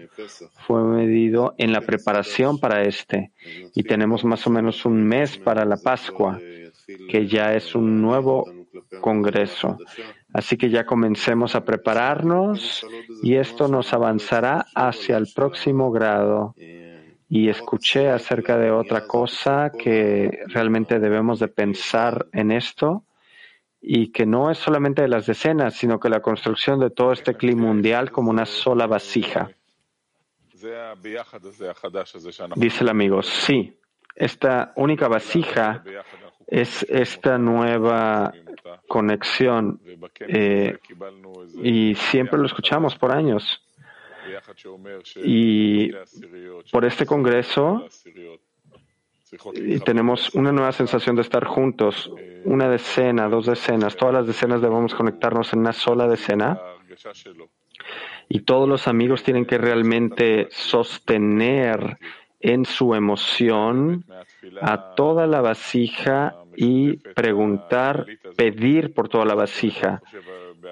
fue 0.66 0.82
medido 0.84 1.54
en 1.58 1.72
la 1.72 1.80
preparación 1.80 2.58
para 2.58 2.84
este 2.84 3.32
y 3.74 3.82
tenemos 3.82 4.24
más 4.24 4.46
o 4.46 4.50
menos 4.50 4.84
un 4.84 5.02
mes 5.02 5.36
para 5.38 5.64
la 5.64 5.76
Pascua, 5.76 6.38
que 7.08 7.26
ya 7.26 7.54
es 7.54 7.74
un 7.74 8.00
nuevo 8.00 8.44
Congreso. 9.00 9.78
Así 10.32 10.56
que 10.56 10.70
ya 10.70 10.86
comencemos 10.86 11.54
a 11.54 11.64
prepararnos 11.64 12.86
y 13.22 13.34
esto 13.34 13.68
nos 13.68 13.92
avanzará 13.92 14.66
hacia 14.74 15.16
el 15.16 15.28
próximo 15.34 15.90
grado. 15.90 16.54
Y 17.28 17.48
escuché 17.48 18.10
acerca 18.10 18.58
de 18.58 18.70
otra 18.70 19.06
cosa 19.06 19.70
que 19.70 20.40
realmente 20.46 20.98
debemos 20.98 21.38
de 21.38 21.48
pensar 21.48 22.26
en 22.32 22.50
esto 22.50 23.04
y 23.80 24.12
que 24.12 24.26
no 24.26 24.50
es 24.50 24.58
solamente 24.58 25.02
de 25.02 25.08
las 25.08 25.26
decenas, 25.26 25.74
sino 25.74 25.98
que 25.98 26.08
la 26.08 26.20
construcción 26.20 26.80
de 26.80 26.90
todo 26.90 27.12
este 27.12 27.34
clima 27.34 27.62
mundial 27.62 28.10
como 28.10 28.30
una 28.30 28.46
sola 28.46 28.86
vasija. 28.86 29.50
Dice 32.56 32.84
el 32.84 32.88
amigo, 32.90 33.22
sí, 33.22 33.78
esta 34.14 34.72
única 34.76 35.08
vasija 35.08 35.82
es 36.50 36.84
esta 36.88 37.38
nueva 37.38 38.32
conexión 38.88 39.80
eh, 40.20 40.78
y 41.62 41.94
siempre 41.94 42.38
lo 42.38 42.46
escuchamos 42.46 42.96
por 42.96 43.12
años. 43.12 43.62
Y 45.16 45.90
por 46.70 46.84
este 46.84 47.06
Congreso 47.06 47.86
y 49.54 49.78
tenemos 49.80 50.34
una 50.34 50.50
nueva 50.50 50.72
sensación 50.72 51.14
de 51.14 51.22
estar 51.22 51.44
juntos, 51.44 52.10
una 52.44 52.68
decena, 52.68 53.28
dos 53.28 53.46
decenas, 53.46 53.96
todas 53.96 54.14
las 54.14 54.26
decenas 54.26 54.60
debemos 54.60 54.94
conectarnos 54.94 55.52
en 55.52 55.60
una 55.60 55.72
sola 55.72 56.08
decena. 56.08 56.60
Y 58.28 58.40
todos 58.40 58.68
los 58.68 58.88
amigos 58.88 59.22
tienen 59.22 59.46
que 59.46 59.58
realmente 59.58 60.48
sostener 60.50 61.98
en 62.40 62.64
su 62.64 62.94
emoción 62.94 64.04
a 64.60 64.94
toda 64.94 65.26
la 65.26 65.40
vasija 65.40 66.39
y 66.56 66.96
preguntar, 67.14 68.06
pedir 68.36 68.94
por 68.94 69.08
toda 69.08 69.24
la 69.24 69.34
vasija. 69.34 70.02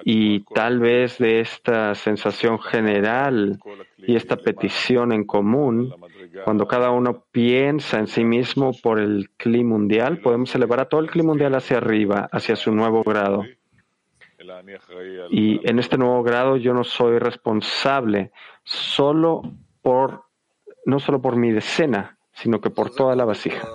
Y 0.05 0.41
tal 0.55 0.81
vez 0.81 1.19
de 1.19 1.41
esta 1.41 1.95
sensación 1.95 2.59
general 2.59 3.59
y 3.97 4.17
esta 4.17 4.37
petición 4.37 5.13
en 5.13 5.25
común, 5.25 5.95
cuando 6.45 6.67
cada 6.67 6.91
uno 6.91 7.25
piensa 7.33 7.99
en 7.99 8.07
sí 8.07 8.25
mismo 8.25 8.73
por 8.83 9.01
el 9.01 9.31
clima 9.37 9.71
mundial, 9.71 10.19
podemos 10.19 10.55
elevar 10.55 10.81
a 10.81 10.89
todo 10.89 11.01
el 11.01 11.11
clima 11.11 11.29
mundial 11.29 11.55
hacia 11.55 11.79
arriba, 11.79 12.29
hacia 12.31 12.57
su 12.57 12.73
nuevo 12.73 13.03
grado. 13.03 13.45
Y 15.31 15.69
en 15.69 15.79
este 15.79 15.99
nuevo 15.99 16.23
grado 16.23 16.57
yo 16.57 16.75
no 16.75 16.85
soy 16.85 17.19
responsable 17.19 18.31
solo 18.63 19.43
por, 19.83 20.25
no 20.85 21.01
solo 21.01 21.21
por 21.21 21.37
mi 21.37 21.51
decena, 21.51 22.19
sino 22.33 22.61
que 22.61 22.71
por 22.71 22.91
toda 22.91 23.17
la 23.17 23.25
vasija. 23.25 23.67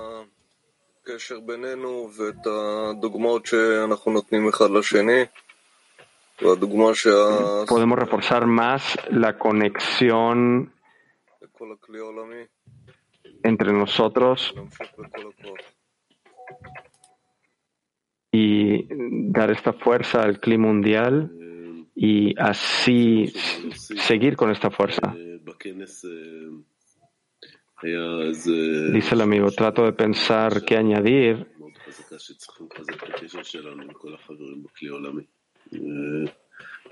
Podemos 7.67 8.00
reforzar 8.00 8.45
más 8.45 8.98
la 9.12 9.38
conexión 9.38 10.74
entre 13.43 13.74
nosotros 13.74 14.53
y 18.31 18.88
dar 19.31 19.51
esta 19.51 19.74
fuerza 19.74 20.24
al 20.24 20.39
clima 20.39 20.67
mundial 20.67 21.31
y 21.95 22.33
así 22.39 23.31
seguir 23.75 24.36
con 24.36 24.51
esta 24.51 24.72
fuerza. 24.72 25.15
Dice 27.84 29.16
el 29.16 29.22
amigo, 29.22 29.52
trato 29.52 29.86
de 29.86 29.94
pensar 29.94 30.63
qué 30.63 30.78
añadir. 30.78 31.48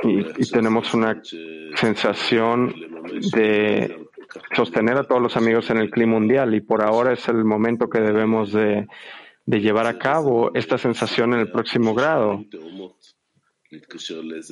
y, 0.03 0.51
tenemos 0.51 0.93
una 0.93 1.21
sensación 1.75 2.73
de 3.33 4.07
sostener 4.55 4.97
a 4.97 5.03
todos 5.03 5.21
los 5.21 5.37
amigos 5.37 5.69
en 5.69 5.77
el 5.77 5.89
clima 5.89 6.13
mundial 6.13 6.53
y 6.55 6.61
por 6.61 6.83
ahora 6.83 7.13
es 7.13 7.27
el 7.27 7.43
momento 7.45 7.89
que 7.89 7.99
debemos 7.99 8.51
de, 8.51 8.87
llevar 9.45 9.87
a 9.87 9.97
cabo 9.97 10.51
esta 10.53 10.77
sensación 10.77 11.33
en 11.33 11.41
el 11.41 11.51
próximo 11.51 11.93
grado 11.93 12.43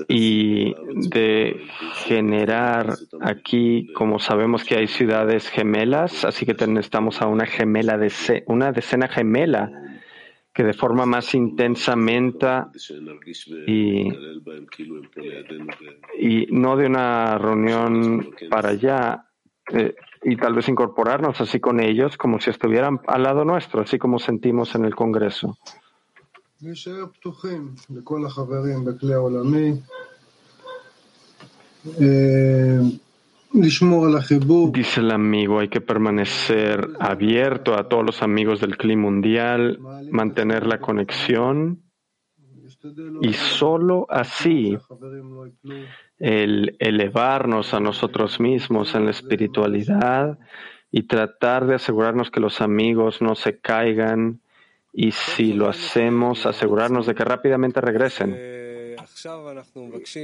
y 0.07 0.73
de 1.09 1.61
generar 2.05 2.95
aquí, 3.21 3.91
como 3.93 4.19
sabemos 4.19 4.63
que 4.63 4.75
hay 4.75 4.88
ciudades 4.88 5.49
gemelas, 5.49 6.25
así 6.25 6.45
que 6.45 6.53
necesitamos 6.67 7.21
a 7.21 7.27
una 7.27 7.45
gemela 7.45 7.97
de 7.97 8.11
una 8.47 8.71
decena 8.71 9.07
gemela 9.07 9.71
que 10.53 10.63
de 10.63 10.73
forma 10.73 11.05
más 11.05 11.33
intensamente 11.35 12.47
y, 13.67 14.09
y 16.17 16.47
no 16.49 16.75
de 16.75 16.85
una 16.88 17.38
reunión 17.38 18.31
para 18.49 18.69
allá 18.69 19.25
eh, 19.71 19.95
y 20.23 20.35
tal 20.35 20.53
vez 20.53 20.67
incorporarnos 20.67 21.39
así 21.39 21.59
con 21.59 21.79
ellos 21.79 22.17
como 22.17 22.39
si 22.39 22.49
estuvieran 22.49 22.99
al 23.07 23.23
lado 23.23 23.45
nuestro, 23.45 23.81
así 23.81 23.97
como 23.97 24.19
sentimos 24.19 24.75
en 24.75 24.85
el 24.85 24.95
Congreso. 24.95 25.57
Dice 34.73 34.99
el 34.99 35.11
amigo, 35.11 35.59
hay 35.59 35.69
que 35.69 35.79
permanecer 35.79 36.89
abierto 36.99 37.75
a 37.75 37.87
todos 37.87 38.05
los 38.05 38.21
amigos 38.21 38.59
del 38.59 38.75
clima 38.75 39.03
mundial, 39.03 39.79
mantener 40.11 40.67
la 40.67 40.81
conexión 40.81 41.81
y 43.21 43.31
solo 43.31 44.05
así 44.09 44.77
el 46.17 46.75
elevarnos 46.79 47.73
a 47.73 47.79
nosotros 47.79 48.41
mismos 48.41 48.95
en 48.95 49.05
la 49.05 49.11
espiritualidad 49.11 50.37
y 50.91 51.03
tratar 51.03 51.67
de 51.67 51.75
asegurarnos 51.75 52.29
que 52.31 52.41
los 52.41 52.59
amigos 52.59 53.21
no 53.21 53.35
se 53.35 53.59
caigan 53.59 54.41
y 54.93 55.12
si 55.12 55.53
lo 55.53 55.69
hacemos, 55.69 56.46
asegurarnos 56.46 57.05
de 57.05 57.15
que 57.15 57.24
rápidamente 57.24 57.81
regresen. 57.81 58.60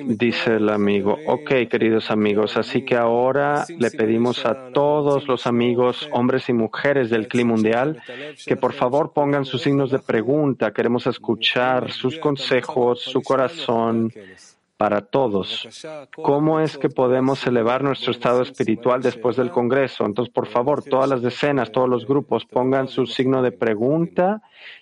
Dice 0.06 0.56
el 0.56 0.70
amigo, 0.70 1.18
ok, 1.28 1.50
queridos 1.70 2.12
amigos, 2.12 2.56
así 2.58 2.84
que 2.84 2.96
ahora 2.96 3.66
le 3.68 3.92
pedimos 3.92 4.46
a 4.46 4.70
todos 4.72 5.28
los 5.28 5.48
amigos, 5.48 6.08
hombres 6.12 6.50
y 6.50 6.54
mujeres 6.54 7.10
del 7.10 7.28
clima 7.28 7.52
mundial, 7.52 8.02
que 8.46 8.56
por 8.56 8.74
favor 8.74 9.12
pongan 9.14 9.46
sus 9.46 9.62
signos 9.62 9.92
de 9.92 10.00
pregunta. 10.00 10.72
Queremos 10.72 11.08
escuchar 11.08 11.92
sus 11.92 12.18
consejos, 12.20 13.02
su 13.02 13.22
corazón 13.22 14.12
para 14.78 15.02
todos. 15.02 15.68
¿Cómo 16.16 16.60
es 16.60 16.78
que 16.78 16.90
podemos 16.90 17.46
elevar 17.48 17.84
nuestro 17.84 18.12
estado 18.12 18.42
espiritual 18.42 19.02
después 19.02 19.38
del 19.38 19.50
Congreso? 19.50 20.06
Entonces, 20.06 20.34
por 20.34 20.48
favor, 20.48 20.84
todas 20.84 21.10
las 21.10 21.22
decenas, 21.22 21.72
todos 21.72 21.90
los 21.90 22.06
grupos 22.06 22.46
pongan 22.46 22.88
su 22.88 23.06
signo 23.06 23.42
de 23.42 23.52
pregunta 23.52 24.42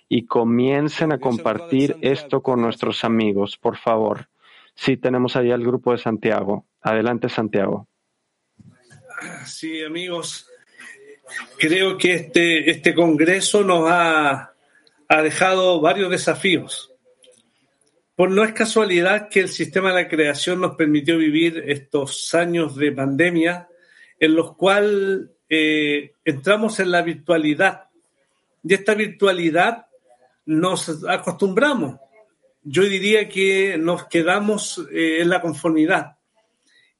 y 0.09 0.25
comiencen 0.25 1.11
a 1.11 1.19
compartir 1.19 1.97
esto 2.01 2.41
con 2.41 2.61
nuestros 2.61 3.03
amigos, 3.03 3.57
por 3.57 3.77
favor. 3.77 4.29
Sí, 4.75 4.97
tenemos 4.97 5.35
ahí 5.35 5.51
al 5.51 5.63
grupo 5.63 5.91
de 5.91 5.99
Santiago. 5.99 6.65
Adelante, 6.81 7.29
Santiago. 7.29 7.87
Sí, 9.45 9.83
amigos. 9.83 10.49
Creo 11.57 11.97
que 11.97 12.13
este, 12.15 12.69
este 12.69 12.95
Congreso 12.95 13.63
nos 13.63 13.89
ha, 13.89 14.53
ha 15.07 15.21
dejado 15.21 15.79
varios 15.79 16.09
desafíos 16.09 16.92
pues 18.15 18.31
no 18.31 18.43
es 18.43 18.53
casualidad 18.53 19.27
que 19.29 19.39
el 19.39 19.49
sistema 19.49 19.89
de 19.89 20.03
la 20.03 20.07
creación 20.07 20.61
nos 20.61 20.75
permitió 20.75 21.17
vivir 21.17 21.63
estos 21.67 22.33
años 22.35 22.75
de 22.75 22.91
pandemia 22.91 23.67
en 24.19 24.35
los 24.35 24.55
cuales 24.55 25.29
eh, 25.49 26.13
entramos 26.23 26.79
en 26.79 26.91
la 26.91 27.01
virtualidad. 27.01 27.89
Y 28.63 28.73
esta 28.73 28.93
virtualidad 28.93 29.87
nos 30.45 31.03
acostumbramos. 31.05 31.99
Yo 32.61 32.83
diría 32.83 33.27
que 33.27 33.77
nos 33.79 34.05
quedamos 34.05 34.85
eh, 34.91 35.21
en 35.21 35.29
la 35.29 35.41
conformidad 35.41 36.17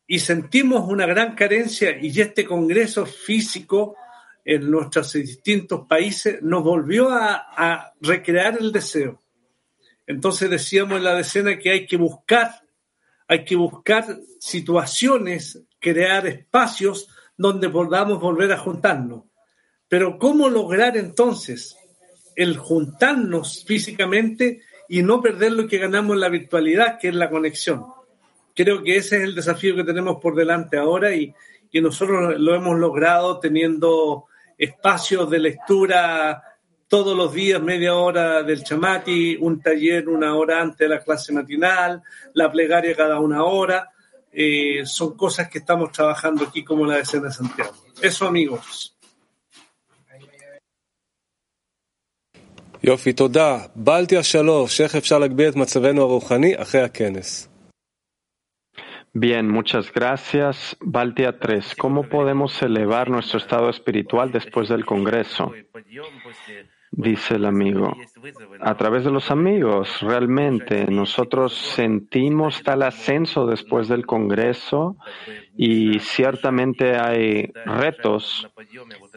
y 0.08 0.20
sentimos 0.20 0.89
una 0.89 1.05
gran 1.05 1.36
carencia 1.36 1.98
y 2.01 2.20
este 2.20 2.43
Congreso 2.43 3.05
físico 3.05 3.96
en 4.43 4.70
nuestros 4.70 5.13
distintos 5.13 5.88
países 5.88 6.41
nos 6.41 6.63
volvió 6.63 7.10
a 7.12 7.93
recrear 8.01 8.58
el 8.60 8.72
deseo 8.72 9.23
entonces 10.05 10.50
decíamos 10.50 10.98
en 10.98 11.03
la 11.03 11.15
decena 11.15 11.57
que 11.57 11.72
hay 11.72 11.86
que 11.86 11.98
buscar, 11.98 12.63
hay 13.27 13.45
que 13.45 13.55
buscar 13.55 14.18
situaciones, 14.39 15.63
crear 15.79 16.27
espacios 16.27 17.07
donde 17.37 17.70
podamos 17.70 18.20
volver 18.20 18.51
a 18.51 18.57
juntarnos. 18.57 19.24
Pero 19.87 20.18
¿cómo 20.18 20.50
lograr 20.50 20.98
entonces 20.98 21.77
el 22.35 22.57
juntarnos 22.57 23.63
físicamente 23.66 24.61
y 24.89 25.03
no 25.03 25.22
perder 25.22 25.53
lo 25.53 25.68
que 25.68 25.77
ganamos 25.77 26.16
en 26.16 26.22
la 26.22 26.29
virtualidad, 26.29 27.00
que 27.00 27.09
es 27.09 27.16
la 27.16 27.29
conexión? 27.29 27.85
Creo 28.55 28.83
que 28.83 28.98
ese 28.98 29.18
es 29.18 29.24
el 29.24 29.35
desafío 29.35 29.75
que 29.75 29.83
tenemos 29.83 30.18
por 30.22 30.35
delante 30.35 30.77
ahora 30.77 31.16
y, 31.16 31.33
y 31.72 31.81
nosotros 31.81 32.39
lo 32.39 32.55
hemos 32.55 32.77
logrado 32.77 33.39
teniendo 33.39 34.25
espacios 34.57 35.29
de 35.29 35.39
lectura 35.39 36.44
todos 36.93 37.17
los 37.17 37.32
días 37.32 37.63
media 37.63 37.95
hora 37.95 38.43
del 38.43 38.65
chamati, 38.65 39.37
un 39.41 39.61
taller 39.61 40.08
una 40.08 40.34
hora 40.34 40.61
antes 40.61 40.78
de 40.78 40.89
la 40.89 41.00
clase 41.00 41.32
matinal, 41.32 42.02
la 42.34 42.50
plegaria 42.50 42.97
cada 42.97 43.21
una 43.21 43.45
hora. 43.45 43.91
Eh, 44.32 44.84
son 44.84 45.17
cosas 45.17 45.49
que 45.49 45.58
estamos 45.58 45.93
trabajando 45.93 46.45
aquí 46.45 46.65
como 46.65 46.87
la 46.87 46.99
escena 46.99 47.28
de 47.28 47.32
Santiago. 47.32 47.75
Eso 48.02 48.26
amigos. 48.26 48.95
יופי, 52.82 53.13
תודה. 53.13 53.58
בלטיה 53.76 54.23
שלוש, 54.23 54.80
איך 54.80 54.97
אפשר 54.97 55.19
להגביר 55.19 55.49
את 55.49 55.56
מצבנו 55.56 56.02
הרוחני 56.02 56.54
אחרי 56.63 56.80
הכנס? 56.80 57.49
Bien, 59.15 59.49
muchas 59.49 59.93
gracias. 59.93 60.76
Baltia 60.80 61.39
3. 61.39 61.75
¿Cómo 61.75 62.08
podemos 62.08 62.63
elevar 62.63 63.08
nuestro 63.11 63.39
estado 63.39 63.69
espiritual 63.71 64.30
después 64.30 64.69
del 64.69 64.84
Congreso? 64.84 65.50
Dice 66.96 67.36
el 67.36 67.46
amigo. 67.46 67.96
A 68.62 68.75
través 68.75 69.03
de 69.03 69.12
los 69.12 69.32
amigos, 69.32 70.00
realmente 70.01 70.86
nosotros 70.90 71.53
sentimos 71.53 72.62
tal 72.64 72.84
ascenso 72.84 73.46
después 73.46 73.88
del 73.88 74.06
Congreso 74.06 74.96
y 75.58 76.00
ciertamente 76.00 76.96
hay 76.96 77.51
retos, 77.66 78.48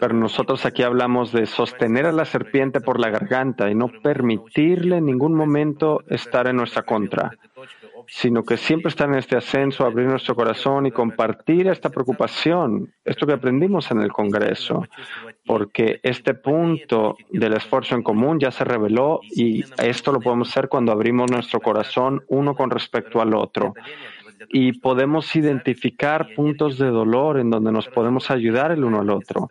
pero 0.00 0.14
nosotros 0.14 0.64
aquí 0.64 0.82
hablamos 0.82 1.32
de 1.32 1.46
sostener 1.46 2.06
a 2.06 2.12
la 2.12 2.24
serpiente 2.24 2.80
por 2.80 2.98
la 2.98 3.10
garganta 3.10 3.70
y 3.70 3.74
no 3.74 3.88
permitirle 3.88 4.96
en 4.96 5.06
ningún 5.06 5.34
momento 5.34 6.02
estar 6.08 6.46
en 6.46 6.56
nuestra 6.56 6.82
contra 6.82 7.30
sino 8.08 8.44
que 8.44 8.56
siempre 8.56 8.88
estar 8.88 9.08
en 9.08 9.16
este 9.16 9.36
ascenso, 9.36 9.84
abrir 9.84 10.06
nuestro 10.06 10.34
corazón 10.34 10.86
y 10.86 10.90
compartir 10.90 11.68
esta 11.68 11.90
preocupación, 11.90 12.92
esto 13.04 13.26
que 13.26 13.32
aprendimos 13.32 13.90
en 13.90 14.00
el 14.00 14.12
Congreso, 14.12 14.84
porque 15.44 16.00
este 16.02 16.34
punto 16.34 17.16
del 17.30 17.54
esfuerzo 17.54 17.94
en 17.94 18.02
común 18.02 18.38
ya 18.38 18.50
se 18.50 18.64
reveló 18.64 19.20
y 19.30 19.64
esto 19.82 20.12
lo 20.12 20.20
podemos 20.20 20.48
hacer 20.50 20.68
cuando 20.68 20.92
abrimos 20.92 21.30
nuestro 21.30 21.60
corazón 21.60 22.22
uno 22.28 22.54
con 22.54 22.70
respecto 22.70 23.20
al 23.20 23.34
otro. 23.34 23.74
Y 24.50 24.78
podemos 24.80 25.34
identificar 25.34 26.28
puntos 26.34 26.78
de 26.78 26.88
dolor 26.88 27.38
en 27.38 27.50
donde 27.50 27.72
nos 27.72 27.88
podemos 27.88 28.30
ayudar 28.30 28.70
el 28.70 28.84
uno 28.84 29.00
al 29.00 29.10
otro. 29.10 29.48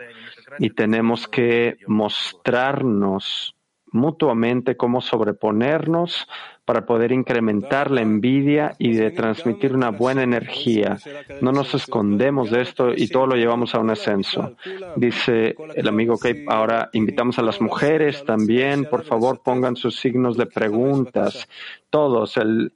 Y 0.59 0.69
tenemos 0.69 1.27
que 1.27 1.77
mostrarnos 1.87 3.55
mutuamente 3.91 4.75
cómo 4.75 5.01
sobreponernos 5.01 6.27
para 6.65 6.85
poder 6.85 7.11
incrementar 7.11 7.91
la 7.91 8.01
envidia 8.01 8.75
y 8.79 8.93
de 8.93 9.11
transmitir 9.11 9.73
una 9.73 9.91
buena 9.91 10.23
energía. 10.23 10.97
No 11.41 11.51
nos 11.51 11.73
escondemos 11.75 12.49
de 12.49 12.61
esto 12.61 12.91
y 12.95 13.07
todo 13.07 13.27
lo 13.27 13.35
llevamos 13.35 13.75
a 13.75 13.79
un 13.79 13.91
ascenso. 13.91 14.55
Dice 14.95 15.55
el 15.75 15.87
amigo 15.87 16.17
que 16.17 16.43
ahora 16.47 16.89
invitamos 16.93 17.37
a 17.39 17.43
las 17.43 17.61
mujeres 17.61 18.25
también, 18.25 18.85
por 18.85 19.03
favor 19.03 19.41
pongan 19.43 19.75
sus 19.75 19.99
signos 19.99 20.37
de 20.37 20.47
preguntas. 20.47 21.47
Todos, 21.89 22.37
el 22.37 22.73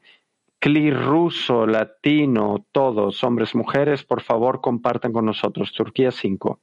CLI 0.59 0.91
ruso, 0.91 1.65
latino, 1.65 2.65
todos, 2.71 3.23
hombres, 3.23 3.55
mujeres, 3.55 4.03
por 4.03 4.21
favor 4.21 4.61
compartan 4.61 5.13
con 5.13 5.25
nosotros. 5.25 5.73
Turquía 5.73 6.11
5. 6.11 6.59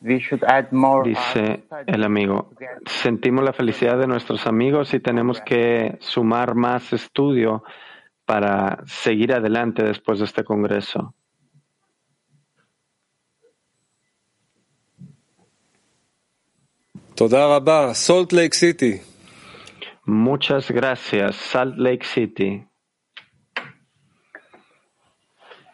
Dice 0.00 1.64
el 1.86 2.04
amigo, 2.04 2.50
sentimos 2.86 3.44
la 3.44 3.52
felicidad 3.52 3.98
de 3.98 4.06
nuestros 4.06 4.46
amigos 4.46 4.94
y 4.94 5.00
tenemos 5.00 5.40
que 5.40 5.96
sumar 6.00 6.54
más 6.54 6.92
estudio 6.92 7.64
para 8.24 8.78
seguir 8.86 9.32
adelante 9.32 9.82
después 9.82 10.20
de 10.20 10.26
este 10.26 10.44
congreso. 10.44 11.14
Salt 17.94 18.32
Lake 18.32 18.54
City. 18.54 19.00
Muchas 20.04 20.70
gracias, 20.70 21.34
Salt 21.34 21.76
Lake 21.78 22.04
City. 22.04 22.64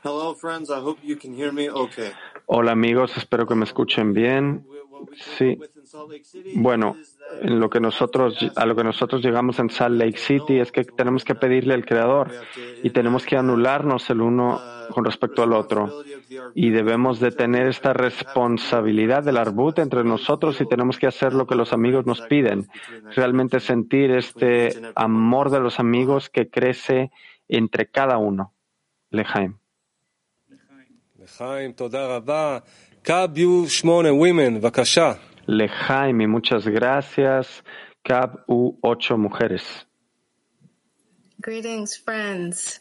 Hello, 0.03 0.35
friends. 0.35 0.71
I 0.71 0.81
hope 0.81 0.99
you 1.03 1.17
can 1.17 1.35
hear 1.35 1.53
me 1.53 1.69
okay. 1.69 2.13
Hola 2.47 2.73
amigos, 2.73 3.17
espero 3.17 3.47
que 3.47 3.55
me 3.55 3.65
escuchen 3.65 4.13
bien. 4.13 4.67
Sí. 5.37 5.59
Bueno, 6.55 6.97
en 7.41 7.61
lo 7.61 7.71
que 7.71 7.81
nosotros, 7.81 8.39
a 8.55 8.67
lo 8.67 8.77
que 8.77 8.85
nosotros 8.85 9.23
llegamos 9.23 9.59
en 9.59 9.71
Salt 9.71 9.99
Lake 9.99 10.19
City 10.19 10.59
es 10.59 10.71
que 10.71 10.85
tenemos 10.85 11.25
que 11.25 11.35
pedirle 11.35 11.75
al 11.75 11.85
Creador 11.85 12.31
y 12.83 12.91
tenemos 12.91 13.25
que 13.25 13.37
anularnos 13.37 14.09
el 14.11 14.21
uno 14.21 14.61
con 14.91 15.05
respecto 15.05 15.43
al 15.43 15.53
otro. 15.53 16.03
Y 16.55 16.71
debemos 16.71 17.21
de 17.21 17.31
tener 17.31 17.67
esta 17.67 17.93
responsabilidad 17.93 19.23
del 19.23 19.39
arbut 19.39 19.79
entre 19.79 20.05
nosotros 20.05 20.61
y 20.61 20.69
tenemos 20.69 20.99
que 20.99 21.07
hacer 21.07 21.33
lo 21.35 21.47
que 21.47 21.55
los 21.55 21.73
amigos 21.73 22.07
nos 22.07 22.21
piden. 22.23 22.69
Realmente 23.15 23.61
sentir 23.61 24.11
este 24.11 24.81
amor 24.95 25.51
de 25.51 25.61
los 25.61 25.81
amigos 25.81 26.31
que 26.31 26.49
crece 26.49 27.11
entre 27.49 27.87
cada 27.87 28.19
uno. 28.19 28.55
Lejaim. 29.11 29.62
Lejaim, 31.33 31.75
Lejaim 35.47 36.21
y 36.21 36.27
muchas 36.27 36.67
gracias. 36.67 37.65
Cab 38.03 38.45
U, 38.47 38.79
ocho 38.83 39.17
mujeres. 39.17 39.63
Greetings, 41.39 41.97
friends. 41.97 42.81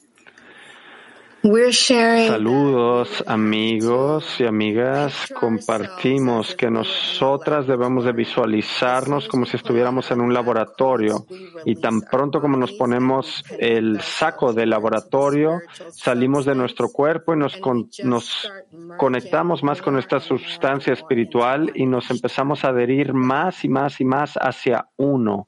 Saludos 2.27 3.23
amigos 3.25 4.39
y 4.39 4.45
amigas. 4.45 5.27
Compartimos 5.33 6.55
que 6.55 6.69
nosotras 6.69 7.65
debemos 7.65 8.05
de 8.05 8.11
visualizarnos 8.11 9.27
como 9.27 9.47
si 9.47 9.57
estuviéramos 9.57 10.11
en 10.11 10.21
un 10.21 10.35
laboratorio 10.35 11.25
y 11.65 11.77
tan 11.77 12.01
pronto 12.01 12.41
como 12.41 12.57
nos 12.57 12.73
ponemos 12.73 13.43
el 13.57 14.01
saco 14.01 14.53
del 14.53 14.69
laboratorio, 14.69 15.61
salimos 15.89 16.45
de 16.45 16.53
nuestro 16.53 16.89
cuerpo 16.89 17.33
y 17.33 17.37
nos, 17.37 17.59
nos 18.03 18.51
conectamos 18.97 19.63
más 19.63 19.81
con 19.81 19.97
esta 19.97 20.19
sustancia 20.19 20.93
espiritual 20.93 21.71
y 21.73 21.87
nos 21.87 22.11
empezamos 22.11 22.63
a 22.63 22.69
adherir 22.69 23.13
más 23.13 23.65
y 23.65 23.69
más 23.69 23.99
y 23.99 24.05
más 24.05 24.35
hacia 24.35 24.89
uno 24.95 25.47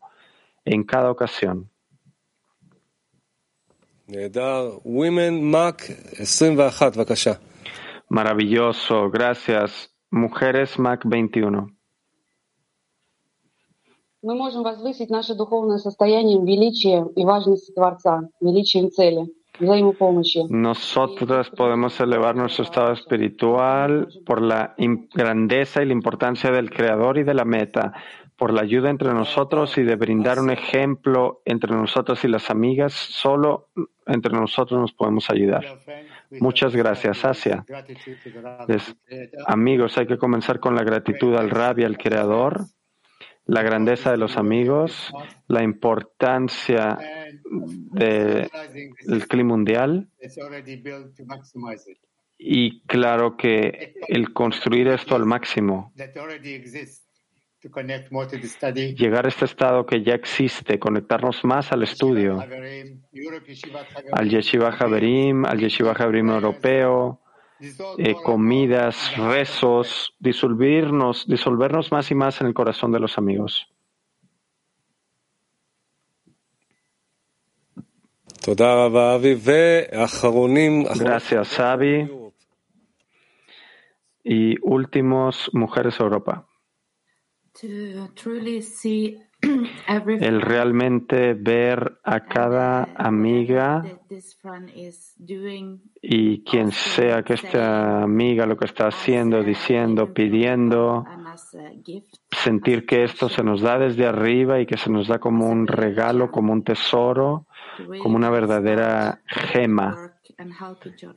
en 0.65 0.85
cada 0.85 1.11
ocasión. 1.11 1.69
Maravilloso, 8.08 9.10
gracias. 9.10 9.90
Mujeres 10.10 10.78
Mac 10.78 11.04
21. 11.04 11.78
Мы 14.20 14.34
можем 14.34 14.62
возвысить 14.62 15.10
наше 15.10 15.34
духовное 15.34 15.78
состояние 15.78 16.40
величия 16.40 17.06
и 17.14 17.24
важности 17.24 17.72
Творца, 17.72 18.28
величием 18.40 18.90
цели, 18.90 19.26
взаимопомощи. 19.60 20.44
Nosotros 20.48 21.50
podemos 21.50 22.00
elevar 22.00 22.34
nuestro 22.34 22.64
estado 22.64 22.94
espiritual 22.94 24.08
por 24.26 24.40
la 24.42 24.74
grandeza 25.14 25.82
y 25.82 25.86
la 25.86 25.92
importancia 25.92 26.50
del 26.50 26.70
Creador 26.70 27.18
y 27.18 27.24
de 27.24 27.34
la 27.34 27.44
meta, 27.44 27.92
por 28.43 28.51
la 28.51 28.63
ayuda 28.63 28.89
entre 28.89 29.13
nosotros 29.13 29.77
y 29.77 29.83
de 29.83 29.95
brindar 29.95 30.37
un 30.37 30.49
ejemplo 30.49 31.41
entre 31.45 31.71
nosotros 31.71 32.25
y 32.25 32.27
las 32.27 32.49
amigas. 32.49 32.91
Solo 32.91 33.69
entre 34.05 34.33
nosotros 34.33 34.81
nos 34.81 34.91
podemos 34.91 35.29
ayudar. 35.29 35.63
Muchas 36.41 36.75
gracias, 36.75 37.23
Asia. 37.23 37.63
amigos, 39.47 39.97
hay 39.97 40.07
que 40.07 40.17
comenzar 40.17 40.59
con 40.59 40.75
la 40.75 40.83
gratitud 40.83 41.33
al 41.37 41.51
Rabbi, 41.51 41.85
al 41.85 41.97
Creador, 41.97 42.65
la 43.45 43.63
grandeza 43.63 44.11
de 44.11 44.17
los 44.17 44.35
amigos, 44.35 45.09
la 45.47 45.63
importancia 45.63 46.99
del 47.93 48.49
clima 49.29 49.53
mundial 49.53 50.09
y 52.37 52.81
claro 52.87 53.37
que 53.37 53.93
el 54.09 54.33
construir 54.33 54.89
esto 54.89 55.15
al 55.15 55.25
máximo 55.25 55.93
Llegar 58.95 59.25
a 59.25 59.29
este 59.29 59.45
estado 59.45 59.85
que 59.85 60.03
ya 60.03 60.13
existe, 60.13 60.79
conectarnos 60.79 61.43
más 61.45 61.71
al 61.71 61.83
estudio, 61.83 62.39
al 64.11 64.29
Yeshiva 64.29 64.69
Haverim, 64.69 65.45
al 65.45 65.59
Yeshiva 65.59 65.93
Haverim 65.93 66.29
europeo, 66.29 67.21
eh, 67.97 68.15
comidas, 68.21 69.15
rezos, 69.15 70.13
disolvernos, 70.19 71.25
disolvernos 71.27 71.91
más 71.91 72.11
y 72.11 72.15
más 72.15 72.41
en 72.41 72.47
el 72.47 72.53
corazón 72.53 72.91
de 72.91 72.99
los 72.99 73.17
amigos. 73.17 73.67
Gracias, 80.99 81.59
Avi. 81.61 82.11
Y 84.25 84.57
últimos, 84.61 85.49
Mujeres 85.53 85.97
Europa. 86.01 86.45
el 90.07 90.41
realmente 90.41 91.33
ver 91.33 91.99
a 92.03 92.21
cada 92.21 92.89
amiga 92.95 93.83
y 96.01 96.43
quien 96.43 96.71
sea 96.71 97.23
que 97.23 97.33
esta 97.33 98.01
amiga 98.03 98.45
lo 98.45 98.57
que 98.57 98.65
está 98.65 98.87
haciendo, 98.87 99.43
diciendo, 99.43 100.13
pidiendo, 100.13 101.05
sentir 102.31 102.85
que 102.85 103.03
esto 103.03 103.29
se 103.29 103.43
nos 103.43 103.61
da 103.61 103.77
desde 103.77 104.05
arriba 104.05 104.59
y 104.59 104.65
que 104.65 104.77
se 104.77 104.89
nos 104.89 105.07
da 105.07 105.19
como 105.19 105.49
un 105.49 105.67
regalo, 105.67 106.31
como 106.31 106.53
un 106.53 106.63
tesoro, 106.63 107.47
como 108.01 108.15
una 108.15 108.29
verdadera 108.29 109.21
gema, 109.25 110.15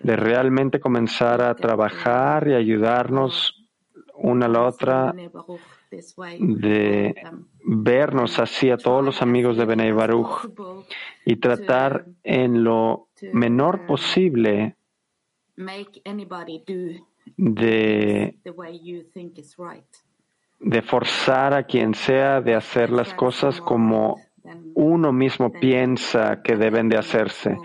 de 0.00 0.16
realmente 0.16 0.80
comenzar 0.80 1.42
a 1.42 1.54
trabajar 1.54 2.48
y 2.48 2.54
ayudarnos 2.54 3.54
una 4.14 4.46
a 4.46 4.48
la 4.48 4.62
otra 4.62 5.14
de 6.38 7.14
vernos 7.64 8.38
así 8.38 8.70
a 8.70 8.76
todos 8.76 9.04
los 9.04 9.22
amigos 9.22 9.56
de 9.56 9.64
Benay 9.64 9.92
Baruch 9.92 10.48
y 11.24 11.36
tratar 11.36 12.06
en 12.22 12.64
lo 12.64 13.08
menor 13.32 13.86
posible 13.86 14.76
de, 17.36 18.38
de 20.60 20.82
forzar 20.82 21.54
a 21.54 21.64
quien 21.64 21.94
sea 21.94 22.40
de 22.40 22.54
hacer 22.54 22.90
las 22.90 23.14
cosas 23.14 23.60
como 23.60 24.20
uno 24.74 25.12
mismo 25.12 25.52
piensa 25.52 26.42
que 26.42 26.56
deben 26.56 26.88
de 26.88 26.98
hacerse 26.98 27.58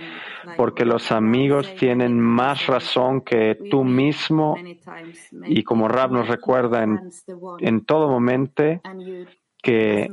porque 0.56 0.86
los 0.86 1.12
amigos 1.12 1.74
tienen 1.76 2.20
más 2.20 2.68
razón 2.68 3.22
que 3.22 3.58
tú 3.70 3.84
mismo 3.84 4.58
y 5.46 5.64
como 5.64 5.88
Rab 5.88 6.12
nos 6.12 6.28
recuerda 6.28 6.84
en, 6.84 7.86
todo 7.86 8.10
momento 8.10 8.64
que 9.62 10.12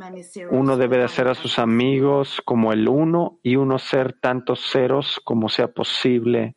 uno 0.50 0.76
debe 0.76 0.98
de 0.98 1.04
hacer 1.04 1.28
a 1.28 1.34
sus 1.34 1.58
amigos 1.58 2.42
como 2.44 2.72
el 2.72 2.88
uno 2.88 3.38
y 3.42 3.56
uno 3.56 3.78
ser 3.78 4.14
tantos 4.20 4.60
ceros 4.70 5.20
como 5.24 5.48
sea 5.48 5.68
posible 5.68 6.54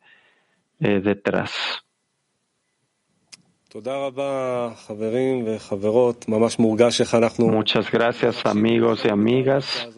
eh, 0.80 1.00
detrás. 1.00 1.82
Muchas 7.38 7.90
gracias 7.90 8.44
amigos 8.44 9.04
y 9.06 9.08
amigas. 9.08 9.88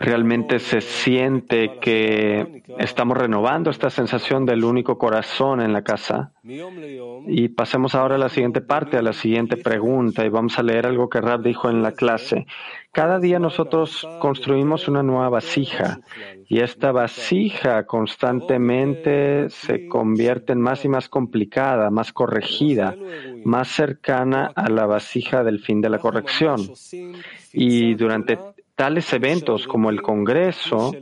Realmente 0.00 0.58
se 0.58 0.80
siente 0.80 1.78
que 1.80 2.62
estamos 2.78 3.16
renovando 3.16 3.70
esta 3.70 3.90
sensación 3.90 4.46
del 4.46 4.64
único 4.64 4.98
corazón 4.98 5.60
en 5.60 5.72
la 5.72 5.82
casa. 5.82 6.32
Y 6.42 7.48
pasemos 7.48 7.94
ahora 7.94 8.16
a 8.16 8.18
la 8.18 8.28
siguiente 8.28 8.60
parte, 8.60 8.96
a 8.96 9.02
la 9.02 9.12
siguiente 9.12 9.56
pregunta, 9.56 10.24
y 10.24 10.28
vamos 10.28 10.58
a 10.58 10.62
leer 10.62 10.86
algo 10.86 11.08
que 11.08 11.20
Rab 11.20 11.42
dijo 11.42 11.70
en 11.70 11.82
la 11.82 11.92
clase. 11.92 12.46
Cada 12.92 13.18
día 13.18 13.38
nosotros 13.38 14.08
construimos 14.20 14.88
una 14.88 15.02
nueva 15.02 15.28
vasija 15.28 16.00
y 16.48 16.60
esta 16.60 16.92
vasija 16.92 17.84
constantemente 17.84 19.50
se 19.50 19.86
convierte 19.86 20.54
en 20.54 20.62
más 20.62 20.82
y 20.84 20.88
más 20.88 21.10
complicada, 21.10 21.90
más 21.90 22.12
corregida, 22.12 22.96
más 23.44 23.68
cercana 23.68 24.50
a 24.54 24.70
la 24.70 24.86
vasija 24.86 25.44
del 25.44 25.60
fin 25.60 25.82
de 25.82 25.90
la 25.90 25.98
corrección. 25.98 26.58
Y 27.52 27.94
durante 27.96 28.38
tales 28.76 29.12
eventos 29.12 29.66
como 29.66 29.90
el 29.90 30.02
Congreso, 30.02 30.92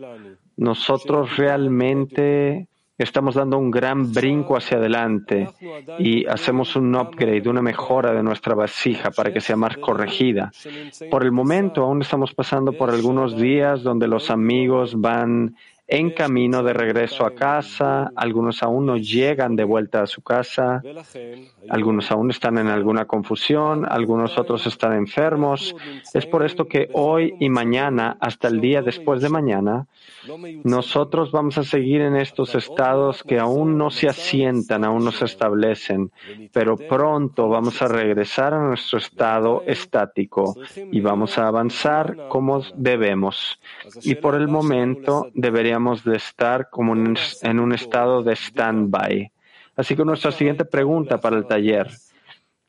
nosotros 0.57 1.37
realmente 1.37 2.69
estamos 2.97 3.35
dando 3.35 3.59
un 3.59 3.73
gran 3.73 4.13
brinco 4.13 4.57
hacia 4.57 4.79
adelante 4.79 5.49
y 5.99 6.25
hacemos 6.27 6.77
un 6.77 6.95
upgrade, 6.95 7.49
una 7.49 7.61
mejora 7.61 8.13
de 8.13 8.23
nuestra 8.23 8.55
vasija 8.55 9.11
para 9.11 9.33
que 9.33 9.41
sea 9.41 9.57
más 9.57 9.77
corregida. 9.79 10.53
Por 11.11 11.25
el 11.25 11.33
momento 11.33 11.83
aún 11.83 12.03
estamos 12.03 12.33
pasando 12.33 12.73
por 12.73 12.91
algunos 12.91 13.37
días 13.37 13.83
donde 13.83 14.07
los 14.07 14.31
amigos 14.31 15.01
van 15.01 15.57
en 15.87 16.11
camino 16.11 16.63
de 16.63 16.73
regreso 16.73 17.27
a 17.27 17.35
casa, 17.35 18.11
algunos 18.17 18.63
aún 18.63 18.87
no 18.87 18.97
llegan 18.97 19.55
de 19.55 19.65
vuelta 19.65 20.03
a 20.03 20.07
su 20.07 20.23
casa, 20.23 20.83
algunos 21.69 22.11
aún 22.11 22.31
están 22.31 22.59
en 22.59 22.69
alguna 22.69 23.05
confusión, 23.05 23.85
algunos 23.87 24.39
otros 24.39 24.67
están 24.67 24.95
enfermos. 24.95 25.75
Es 26.15 26.27
por 26.27 26.45
esto 26.45 26.67
que 26.67 26.89
hoy 26.95 27.35
y 27.39 27.51
mañana, 27.51 28.17
hasta 28.21 28.49
el 28.49 28.61
día 28.61 28.81
después 28.81 29.21
de 29.21 29.29
mañana, 29.29 29.87
nosotros 30.65 31.31
vamos 31.31 31.59
a 31.59 31.65
seguir 31.65 32.01
en 32.01 32.17
estos 32.17 32.55
estados 32.55 33.23
que 33.23 33.39
aún 33.39 33.77
no 33.77 33.91
se 33.91 34.09
asientan, 34.09 34.85
aún 34.85 35.05
no 35.05 35.13
se 35.13 35.25
establecen, 35.25 36.11
pero 36.53 36.77
pronto 36.77 37.49
vamos 37.49 37.81
a 37.83 37.89
regresar 37.89 38.55
a 38.55 38.63
nuestro 38.63 38.99
estado 38.99 39.63
estático 39.67 40.57
y 40.91 41.01
vamos 41.01 41.39
a 41.39 41.49
avanzar 41.49 42.29
como 42.29 42.63
debemos. 42.75 43.59
Y 44.03 44.15
por 44.17 44.35
el 44.35 44.49
momento 44.49 45.29
deberíamos 45.35 46.05
de 46.05 46.17
estar 46.17 46.71
como 46.71 46.95
en 46.95 47.61
un 47.61 47.73
estado 47.73 48.23
de 48.23 48.33
stand-by. 48.35 49.31
Así 49.77 49.97
que 49.97 50.05
nuestra 50.05 50.33
siguiente 50.33 50.65
pregunta 50.65 51.19
para 51.19 51.37
el 51.37 51.47
taller. 51.47 51.91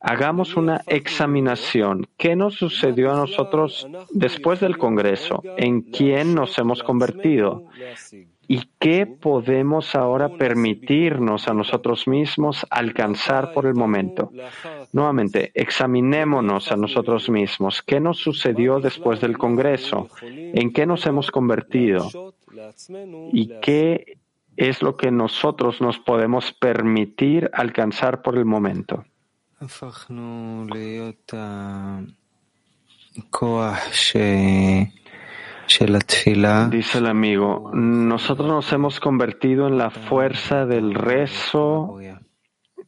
Hagamos 0.08 0.54
una 0.54 0.82
examinación. 0.86 2.06
¿Qué 2.16 2.36
nos 2.36 2.54
sucedió 2.54 3.12
a 3.12 3.16
nosotros 3.16 3.88
después 4.10 4.60
del 4.60 4.78
Congreso? 4.78 5.42
¿En 5.56 5.80
quién 5.82 6.32
nos 6.32 6.56
hemos 6.58 6.84
convertido? 6.84 7.64
¿Y 8.46 8.68
qué 8.78 9.06
podemos 9.06 9.96
ahora 9.96 10.28
permitirnos 10.28 11.48
a 11.48 11.54
nosotros 11.54 12.06
mismos 12.06 12.64
alcanzar 12.70 13.52
por 13.52 13.66
el 13.66 13.74
momento? 13.74 14.30
Nuevamente, 14.92 15.50
examinémonos 15.54 16.70
a 16.70 16.76
nosotros 16.76 17.28
mismos. 17.28 17.82
¿Qué 17.82 17.98
nos 17.98 18.18
sucedió 18.18 18.78
después 18.78 19.20
del 19.20 19.36
Congreso? 19.36 20.08
¿En 20.22 20.72
qué 20.72 20.86
nos 20.86 21.04
hemos 21.06 21.32
convertido? 21.32 22.32
¿Y 23.32 23.48
qué 23.60 24.18
es 24.56 24.82
lo 24.82 24.96
que 24.96 25.10
nosotros 25.10 25.80
nos 25.80 25.98
podemos 25.98 26.52
permitir 26.52 27.50
alcanzar 27.52 28.22
por 28.22 28.38
el 28.38 28.44
momento? 28.44 29.04
Dice 36.70 36.98
el 36.98 37.06
amigo, 37.06 37.70
nosotros 37.72 38.48
nos 38.48 38.70
hemos 38.72 39.00
convertido 39.00 39.66
en 39.66 39.78
la 39.78 39.90
fuerza 39.90 40.66
del 40.66 40.94
rezo 40.94 41.98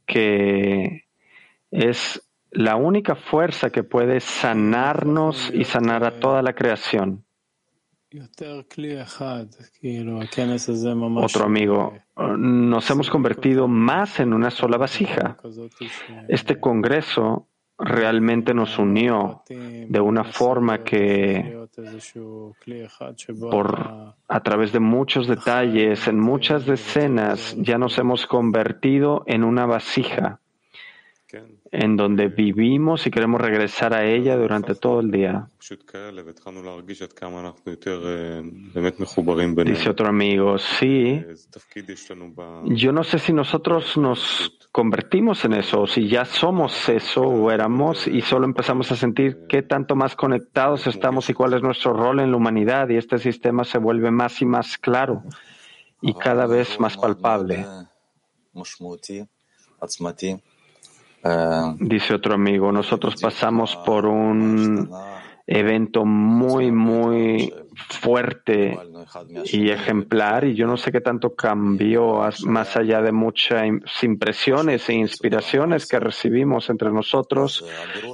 que 0.07 1.07
es 1.71 2.23
la 2.51 2.77
única 2.77 3.15
fuerza 3.15 3.71
que 3.71 3.83
puede 3.83 4.21
sanarnos 4.21 5.51
y 5.55 5.65
sanar 5.65 6.05
a 6.05 6.19
toda 6.19 6.43
la 6.43 6.55
creación. 6.55 7.25
Otro 11.25 11.45
amigo, 11.45 11.93
nos 12.17 12.91
hemos 12.91 13.11
convertido 13.11 13.69
más 13.69 14.19
en 14.21 14.33
una 14.33 14.51
sola 14.51 14.79
vasija. 14.79 15.37
Este 16.27 16.59
congreso 16.59 17.49
realmente 17.79 18.55
nos 18.55 18.79
unió 18.79 19.43
de 19.47 20.01
una 20.01 20.25
forma 20.25 20.83
que 20.85 21.55
por 23.51 24.15
a 24.27 24.41
través 24.43 24.73
de 24.73 24.81
muchos 24.81 25.29
detalles, 25.29 26.09
en 26.09 26.19
muchas 26.19 26.65
decenas, 26.65 27.55
ya 27.59 27.77
nos 27.77 27.99
hemos 27.99 28.27
convertido 28.27 29.23
en 29.27 29.45
una 29.45 29.67
vasija 29.67 30.41
en 31.71 31.97
donde 31.97 32.29
vivimos 32.29 33.07
y 33.07 33.11
queremos 33.11 33.41
regresar 33.41 33.93
a 33.93 34.05
ella 34.05 34.37
durante 34.37 34.75
todo 34.75 35.01
el 35.01 35.11
día. 35.11 35.51
Dice 39.77 39.91
otro 39.91 40.09
amigo, 40.09 40.59
sí, 40.59 41.23
yo 42.65 42.93
no 42.93 43.05
sé 43.05 43.19
si 43.19 43.33
nosotros 43.33 43.97
nos 43.99 44.59
convertimos 44.73 45.45
en 45.45 45.55
eso, 45.55 45.87
si 45.87 46.09
ya 46.09 46.25
somos 46.25 46.89
eso 46.89 47.23
o 47.23 47.51
éramos 47.51 48.07
y 48.07 48.23
solo 48.23 48.47
empezamos 48.47 48.91
a 48.93 48.97
sentir 48.97 49.47
qué 49.49 49.63
tanto 49.63 49.95
más 49.95 50.17
conectados 50.17 50.87
estamos 50.87 51.29
y 51.29 51.35
cuál 51.35 51.55
es 51.55 51.63
nuestro 51.63 51.93
rol 51.93 52.21
en 52.21 52.31
la 52.31 52.37
humanidad 52.37 52.89
y 52.89 52.97
este 52.97 53.19
sistema 53.19 53.65
se 53.65 53.79
vuelve 53.79 54.11
más 54.11 54.41
y 54.41 54.47
más 54.47 54.79
claro 54.79 55.23
y 56.01 56.15
cada 56.15 56.47
vez 56.47 56.79
más 56.81 56.97
palpable. 56.97 57.67
Dice 61.81 62.15
otro 62.15 62.35
amigo, 62.35 62.73
nosotros 62.73 63.21
pasamos 63.21 63.77
por 63.77 64.07
un 64.07 64.89
evento 65.47 66.05
muy, 66.05 66.71
muy 66.71 67.53
fuerte 67.75 68.79
y 69.45 69.71
ejemplar 69.71 70.45
y 70.45 70.55
yo 70.55 70.67
no 70.67 70.77
sé 70.77 70.93
qué 70.93 71.01
tanto 71.01 71.35
cambió 71.35 72.21
más 72.45 72.77
allá 72.77 73.01
de 73.01 73.13
muchas 73.13 73.65
impresiones 74.03 74.89
e 74.89 74.95
inspiraciones 74.95 75.87
que 75.87 75.99
recibimos 75.99 76.69
entre 76.69 76.91
nosotros 76.91 77.65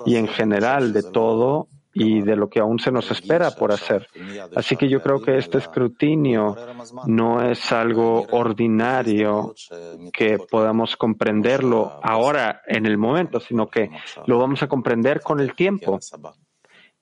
y 0.07 0.17
en 0.17 0.29
general 0.29 0.93
de 0.93 1.03
todo 1.03 1.69
y 1.94 2.20
de 2.22 2.35
lo 2.35 2.50
que 2.50 2.59
aún 2.59 2.78
se 2.80 2.90
nos 2.90 3.11
espera 3.11 3.52
por 3.52 3.72
hacer. 3.72 4.09
Así 4.54 4.76
que 4.76 4.88
yo 4.88 5.00
creo 5.00 5.22
que 5.22 5.38
este 5.38 5.59
escrutinio 5.59 6.57
no 7.07 7.48
es 7.48 7.72
algo 7.72 8.26
ordinario 8.33 9.54
que 10.12 10.38
podamos 10.38 10.96
comprenderlo 10.96 12.00
ahora 12.02 12.62
en 12.66 12.85
el 12.87 12.98
momento, 12.98 13.38
sino 13.38 13.68
que 13.68 13.90
lo 14.26 14.38
vamos 14.38 14.62
a 14.62 14.68
comprender 14.68 15.20
con 15.20 15.38
el 15.38 15.54
tiempo, 15.54 16.00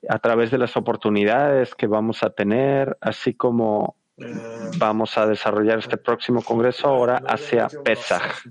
a 0.07 0.19
través 0.19 0.51
de 0.51 0.57
las 0.59 0.77
oportunidades 0.77 1.73
que 1.75 1.87
vamos 1.87 2.23
a 2.23 2.29
tener, 2.29 2.97
así 3.01 3.33
como 3.33 3.95
vamos 4.77 5.17
a 5.17 5.25
desarrollar 5.25 5.79
este 5.79 5.97
próximo 5.97 6.43
congreso 6.43 6.87
ahora 6.87 7.21
hacia 7.25 7.67
Pesach. 7.83 8.43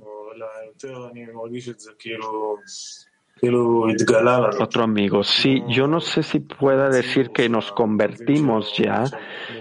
Otro 4.60 4.84
amigo, 4.84 5.24
sí, 5.24 5.64
yo 5.68 5.88
no 5.88 6.00
sé 6.00 6.22
si 6.22 6.38
pueda 6.38 6.88
decir 6.88 7.30
que 7.30 7.48
nos 7.48 7.72
convertimos 7.72 8.76
ya, 8.76 9.04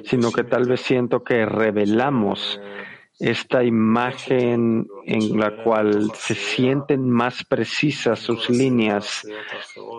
sino 0.03 0.31
que 0.31 0.43
tal 0.43 0.67
vez 0.67 0.81
siento 0.81 1.23
que 1.23 1.47
revelamos 1.47 2.61
esta 3.19 3.63
imagen 3.63 4.87
en 5.05 5.39
la 5.39 5.63
cual 5.63 6.11
se 6.13 6.35
sienten 6.35 7.09
más 7.09 7.43
precisas 7.43 8.19
sus 8.19 8.51
líneas, 8.51 9.27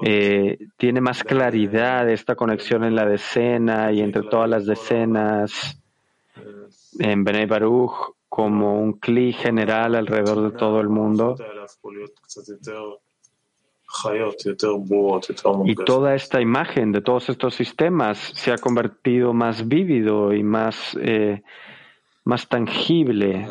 eh, 0.05 0.59
tiene 0.77 1.01
más 1.01 1.25
claridad 1.25 2.09
esta 2.09 2.37
conexión 2.37 2.85
en 2.85 2.95
la 2.95 3.07
decena 3.07 3.91
y 3.91 4.01
entre 4.01 4.23
todas 4.23 4.49
las 4.49 4.65
decenas 4.65 5.81
en 6.99 7.25
Bnei 7.25 7.47
Baruch 7.47 8.15
como 8.29 8.81
un 8.81 8.95
cli 8.95 9.33
general 9.33 9.95
alrededor 9.95 10.51
de 10.51 10.57
todo 10.57 10.81
el 10.81 10.89
mundo. 10.89 11.37
Y 15.65 15.75
toda 15.75 16.15
esta 16.15 16.41
imagen 16.41 16.93
de 16.93 17.01
todos 17.01 17.29
estos 17.29 17.55
sistemas 17.55 18.19
se 18.35 18.53
ha 18.53 18.59
convertido 18.59 19.33
más 19.33 19.67
vívido 19.67 20.33
y 20.33 20.43
más, 20.43 20.97
eh, 21.01 21.43
más 22.25 22.49
tangible. 22.49 23.47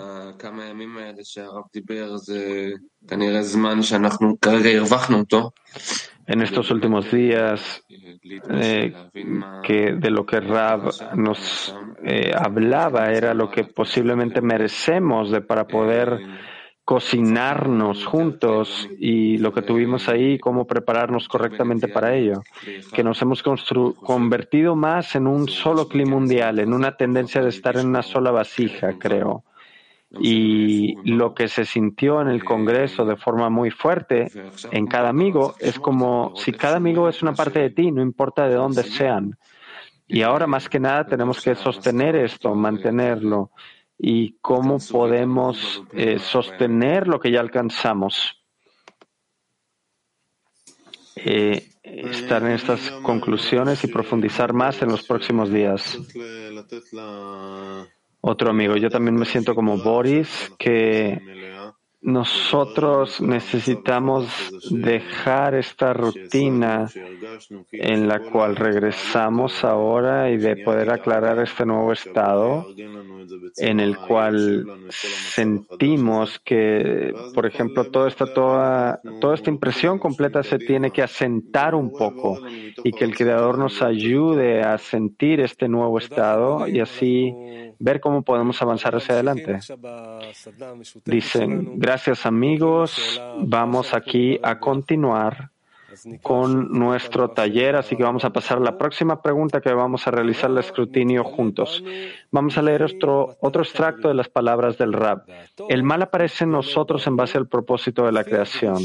En 6.27 6.41
estos 6.41 6.71
últimos 6.71 7.11
días, 7.11 7.83
eh, 8.49 8.93
que 9.63 9.93
de 9.93 10.09
lo 10.11 10.25
que 10.25 10.39
Rab 10.39 10.91
nos 11.15 11.75
eh, 12.03 12.31
hablaba 12.35 13.11
era 13.11 13.33
lo 13.33 13.49
que 13.49 13.63
posiblemente 13.65 14.41
merecemos 14.41 15.31
de, 15.31 15.41
para 15.41 15.67
poder 15.67 16.19
cocinarnos 16.91 18.05
juntos 18.05 18.89
y 18.99 19.37
lo 19.37 19.53
que 19.53 19.61
tuvimos 19.61 20.09
ahí, 20.09 20.37
cómo 20.37 20.67
prepararnos 20.67 21.29
correctamente 21.29 21.87
para 21.87 22.13
ello, 22.17 22.43
que 22.93 23.01
nos 23.01 23.21
hemos 23.21 23.41
convertido 23.41 24.75
más 24.75 25.15
en 25.15 25.25
un 25.25 25.47
solo 25.47 25.87
clima 25.87 26.11
mundial, 26.11 26.59
en 26.59 26.73
una 26.73 26.97
tendencia 26.97 27.41
de 27.41 27.47
estar 27.47 27.77
en 27.77 27.87
una 27.87 28.01
sola 28.01 28.31
vasija, 28.31 28.99
creo. 28.99 29.45
Y 30.19 30.97
lo 31.09 31.33
que 31.33 31.47
se 31.47 31.63
sintió 31.63 32.19
en 32.19 32.27
el 32.27 32.43
Congreso 32.43 33.05
de 33.05 33.15
forma 33.15 33.49
muy 33.49 33.71
fuerte 33.71 34.29
en 34.71 34.85
cada 34.85 35.07
amigo 35.07 35.55
es 35.59 35.79
como 35.79 36.33
si 36.35 36.51
cada 36.51 36.75
amigo 36.75 37.07
es 37.07 37.21
una 37.21 37.31
parte 37.31 37.59
de 37.59 37.69
ti, 37.69 37.89
no 37.89 38.01
importa 38.01 38.49
de 38.49 38.55
dónde 38.55 38.83
sean. 38.83 39.37
Y 40.09 40.23
ahora 40.23 40.45
más 40.45 40.67
que 40.67 40.81
nada 40.81 41.05
tenemos 41.05 41.39
que 41.41 41.55
sostener 41.55 42.17
esto, 42.17 42.53
mantenerlo 42.53 43.51
y 44.03 44.37
cómo 44.41 44.79
podemos 44.79 45.83
eh, 45.93 46.17
sostener 46.17 47.07
lo 47.07 47.19
que 47.19 47.31
ya 47.31 47.39
alcanzamos. 47.39 48.41
Eh, 51.15 51.69
estar 51.83 52.41
en 52.41 52.53
estas 52.53 52.89
conclusiones 53.03 53.83
y 53.83 53.87
profundizar 53.87 54.53
más 54.53 54.81
en 54.81 54.89
los 54.89 55.03
próximos 55.03 55.51
días. 55.51 55.99
Otro 58.21 58.49
amigo, 58.49 58.75
yo 58.75 58.89
también 58.89 59.15
me 59.15 59.25
siento 59.25 59.53
como 59.53 59.77
Boris, 59.77 60.51
que 60.57 61.21
nosotros 62.01 63.21
necesitamos 63.21 64.27
dejar 64.71 65.53
esta 65.53 65.93
rutina 65.93 66.89
en 67.71 68.07
la 68.07 68.19
cual 68.19 68.55
regresamos 68.55 69.63
ahora 69.63 70.31
y 70.31 70.37
de 70.37 70.57
poder 70.57 70.89
aclarar 70.89 71.39
este 71.39 71.65
nuevo 71.65 71.91
estado 71.91 72.65
en 73.57 73.79
el 73.79 73.97
cual 73.97 74.65
sentimos 74.89 76.39
que, 76.39 77.13
por 77.35 77.45
ejemplo, 77.45 77.83
toda 77.91 78.07
esta, 78.07 78.33
toda, 78.33 78.99
toda 79.19 79.35
esta 79.35 79.51
impresión 79.51 79.99
completa 79.99 80.41
se 80.41 80.57
tiene 80.57 80.91
que 80.91 81.03
asentar 81.03 81.75
un 81.75 81.91
poco 81.91 82.39
y 82.83 82.91
que 82.91 83.05
el 83.05 83.15
Creador 83.15 83.59
nos 83.59 83.81
ayude 83.83 84.61
a 84.61 84.77
sentir 84.79 85.39
este 85.39 85.67
nuevo 85.67 85.99
estado 85.99 86.67
y 86.67 86.79
así 86.79 87.33
ver 87.81 87.99
cómo 87.99 88.21
podemos 88.21 88.61
avanzar 88.61 88.95
hacia 88.95 89.15
adelante. 89.15 89.59
Dicen, 91.05 91.79
gracias 91.79 92.25
amigos, 92.25 93.21
vamos 93.39 93.93
aquí 93.93 94.39
a 94.41 94.59
continuar 94.59 95.51
con 96.21 96.71
nuestro 96.71 97.31
taller, 97.31 97.75
así 97.75 97.97
que 97.97 98.03
vamos 98.03 98.23
a 98.23 98.31
pasar 98.31 98.57
a 98.57 98.61
la 98.61 98.77
próxima 98.77 99.21
pregunta 99.21 99.59
que 99.59 99.73
vamos 99.73 100.07
a 100.07 100.11
realizar 100.11 100.49
el 100.49 100.59
escrutinio 100.59 101.23
juntos. 101.23 101.83
Vamos 102.31 102.57
a 102.57 102.61
leer 102.61 102.83
otro, 102.83 103.35
otro 103.41 103.61
extracto 103.61 104.07
de 104.07 104.13
las 104.13 104.29
palabras 104.29 104.77
del 104.77 104.93
Rab. 104.93 105.25
El 105.67 105.83
mal 105.83 106.01
aparece 106.01 106.45
en 106.45 106.51
nosotros 106.51 107.05
en 107.07 107.17
base 107.17 107.37
al 107.37 107.47
propósito 107.47 108.05
de 108.05 108.13
la 108.13 108.23
creación 108.23 108.77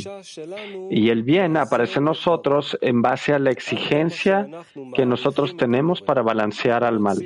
y 0.91 1.11
el 1.11 1.23
bien 1.23 1.57
aparece 1.57 1.99
en 1.99 2.07
nosotros 2.07 2.77
en 2.81 3.03
base 3.03 3.35
a 3.35 3.39
la 3.39 3.51
exigencia 3.51 4.49
que 4.95 5.07
nosotros 5.07 5.57
tenemos 5.57 6.03
para 6.03 6.23
balancear 6.23 6.83
al 6.83 6.99
mal 6.99 7.19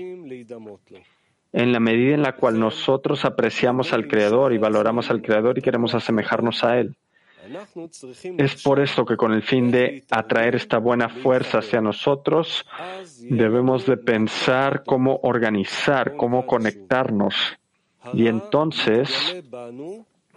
en 1.53 1.73
la 1.73 1.81
medida 1.81 2.15
en 2.15 2.23
la 2.23 2.37
cual 2.37 2.59
nosotros 2.59 3.25
apreciamos 3.25 3.93
al 3.93 4.07
Creador 4.07 4.53
y 4.53 4.59
valoramos 4.59 5.11
al 5.11 5.23
Creador 5.23 5.59
y 5.59 5.63
queremos 5.63 5.95
asemejarnos 5.95 6.65
a 6.65 6.79
Él. 6.79 6.97
Es 8.39 8.63
por 8.63 8.81
esto 8.81 9.05
que 9.05 9.17
con 9.17 9.33
el 9.33 9.43
fin 9.43 9.71
de 9.71 10.05
atraer 10.11 10.55
esta 10.55 10.79
buena 10.79 11.09
fuerza 11.09 11.59
hacia 11.59 11.81
nosotros, 11.81 12.65
debemos 13.23 13.87
de 13.87 13.97
pensar 13.97 14.85
cómo 14.85 15.21
organizar, 15.23 16.17
cómo 16.17 16.47
conectarnos. 16.47 17.35
Y 18.13 18.29
entonces 18.29 19.37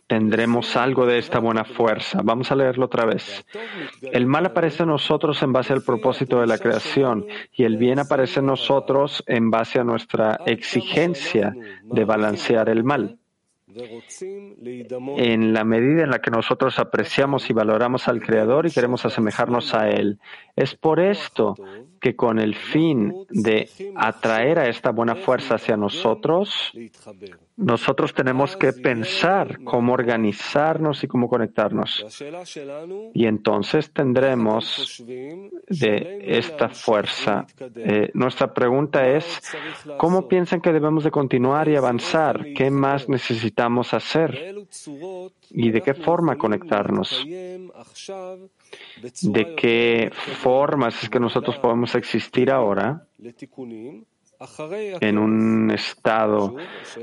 tendremos 0.08 0.76
algo 0.76 1.06
de 1.06 1.18
esta 1.18 1.40
buena 1.40 1.64
fuerza. 1.64 2.22
Vamos 2.24 2.52
a 2.52 2.56
leerlo 2.56 2.86
otra 2.86 3.06
vez. 3.06 3.46
El 4.02 4.26
mal 4.26 4.46
aparece 4.46 4.84
en 4.84 4.90
nosotros 4.90 5.42
en 5.42 5.54
base 5.54 5.74
al 5.74 5.84
propósito 5.84 6.40
de 6.40 6.48
la 6.48 6.58
creación 6.58 7.26
y 7.52 7.64
el 7.64 7.78
bien 7.78 8.00
aparece 8.00 8.40
en 8.40 8.48
nosotros 8.48 9.24
en 9.28 9.50
base 9.50 9.80
a 9.80 9.84
nuestra 9.84 10.40
exigencia 10.46 11.56
de 11.84 12.06
balancear 12.06 12.70
el 12.70 12.84
mal. 12.84 13.18
En 15.18 15.54
la 15.54 15.64
medida 15.64 16.04
en 16.04 16.12
la 16.12 16.20
que 16.20 16.30
nosotros 16.30 16.78
apreciamos 16.78 17.50
y 17.50 17.54
valoramos 17.54 18.08
al 18.08 18.22
Creador 18.22 18.68
y 18.68 18.72
queremos 18.72 19.06
asemejarnos 19.06 19.74
a 19.74 19.90
Él. 19.90 20.20
Es 20.56 20.76
por 20.76 21.00
esto 21.00 21.56
que 22.00 22.16
con 22.16 22.40
el 22.40 22.56
fin 22.56 23.26
de 23.30 23.70
atraer 23.96 24.60
a 24.60 24.70
esta 24.70 24.92
buena 24.92 25.16
fuerza 25.16 25.56
hacia 25.56 25.76
nosotros, 25.76 26.72
nosotros 27.56 28.14
tenemos 28.14 28.58
que 28.58 28.74
pensar 28.74 29.64
cómo 29.64 29.94
organizarnos 29.94 31.04
y 31.04 31.08
cómo 31.08 31.30
conectarnos. 31.30 32.04
Y 33.14 33.26
entonces 33.26 33.92
tendremos 33.92 35.04
de 35.06 36.20
esta 36.38 36.70
fuerza. 36.70 37.46
Eh, 37.76 38.10
nuestra 38.16 38.54
pregunta 38.54 39.08
es, 39.08 39.42
¿cómo 39.98 40.28
piensan 40.28 40.62
que 40.62 40.72
debemos 40.72 41.04
de 41.04 41.12
continuar 41.12 41.68
y 41.70 41.76
avanzar? 41.76 42.54
¿Qué 42.56 42.72
más 42.72 43.08
necesitamos 43.08 43.94
hacer? 43.94 44.56
¿Y 45.52 45.70
de 45.70 45.82
qué 45.82 45.94
forma 45.94 46.38
conectarnos? 46.38 47.24
¿De 49.22 49.56
qué 49.56 50.10
formas 50.42 51.04
es 51.04 51.10
que 51.10 51.20
nosotros 51.20 51.58
podemos 51.58 51.94
existir 51.94 52.50
ahora? 52.50 53.06
En 55.00 55.18
un 55.18 55.72
estado 55.72 56.56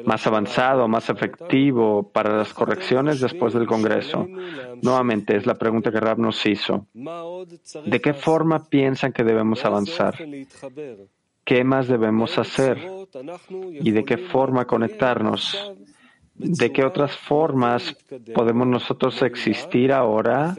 más 0.04 0.26
avanzado, 0.26 0.88
más 0.88 1.08
efectivo 1.10 2.10
para 2.10 2.36
las 2.36 2.52
correcciones 2.52 3.20
después 3.20 3.54
del 3.54 3.66
Congreso? 3.66 4.26
Nuevamente, 4.82 5.36
es 5.36 5.46
la 5.46 5.54
pregunta 5.54 5.90
que 5.90 6.00
Rab 6.00 6.18
nos 6.18 6.44
hizo. 6.46 6.86
¿De 6.92 8.00
qué 8.00 8.14
forma 8.14 8.68
piensan 8.68 9.12
que 9.12 9.24
debemos 9.24 9.64
avanzar? 9.64 10.14
¿Qué 11.44 11.64
más 11.64 11.88
debemos 11.88 12.38
hacer? 12.38 12.78
¿Y 13.72 13.90
de 13.90 14.04
qué 14.04 14.18
forma 14.18 14.66
conectarnos? 14.66 15.72
¿De 16.34 16.72
qué 16.72 16.84
otras 16.84 17.14
formas 17.16 17.96
podemos 18.34 18.66
nosotros 18.66 19.20
existir 19.22 19.92
ahora 19.92 20.54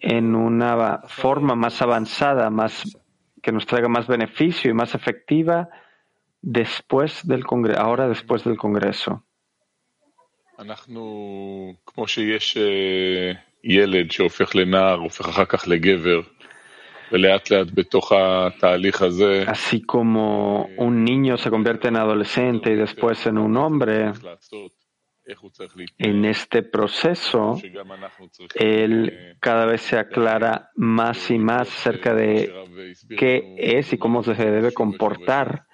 en 0.00 0.34
una 0.34 1.02
forma 1.06 1.54
más 1.54 1.80
avanzada, 1.80 2.50
más 2.50 2.98
que 3.42 3.52
nos 3.52 3.66
traiga 3.66 3.88
más 3.88 4.06
beneficio 4.06 4.70
y 4.70 4.74
más 4.74 4.94
efectiva 4.94 5.68
después 6.42 7.26
del 7.26 7.44
Congreso, 7.44 7.80
ahora 7.80 8.08
después 8.08 8.44
del 8.44 8.56
Congreso. 8.56 9.24
Así 19.48 19.82
como 19.82 20.66
un 20.76 21.04
niño 21.04 21.36
se 21.36 21.50
convierte 21.50 21.88
en 21.88 21.96
adolescente 21.96 22.72
y 22.72 22.76
después 22.76 23.26
en 23.26 23.38
un 23.38 23.56
hombre, 23.56 24.12
en 25.98 26.24
este 26.24 26.62
proceso, 26.62 27.60
él 28.54 29.36
cada 29.40 29.66
vez 29.66 29.82
se 29.82 29.98
aclara 29.98 30.70
más 30.74 31.30
y 31.30 31.38
más 31.38 31.68
acerca 31.68 32.14
de 32.14 32.52
qué 33.16 33.54
es 33.58 33.92
y 33.92 33.98
cómo 33.98 34.22
se 34.22 34.34
debe 34.34 34.72
comportar. 34.72 35.66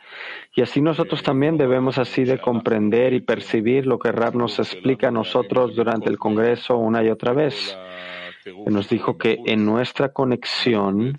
Y 0.54 0.62
así 0.62 0.80
nosotros 0.80 1.22
también 1.22 1.56
debemos 1.56 1.98
así 1.98 2.24
de 2.24 2.38
comprender 2.38 3.12
y 3.12 3.20
percibir 3.20 3.86
lo 3.86 3.98
que 3.98 4.12
Rab 4.12 4.34
nos 4.34 4.58
explica 4.58 5.08
a 5.08 5.12
nosotros 5.12 5.74
durante 5.74 6.08
el 6.10 6.18
Congreso 6.18 6.76
una 6.76 7.02
y 7.02 7.08
otra 7.10 7.32
vez 7.32 7.76
nos 8.66 8.88
dijo 8.88 9.16
que 9.18 9.38
en 9.44 9.64
nuestra 9.64 10.10
conexión, 10.10 11.16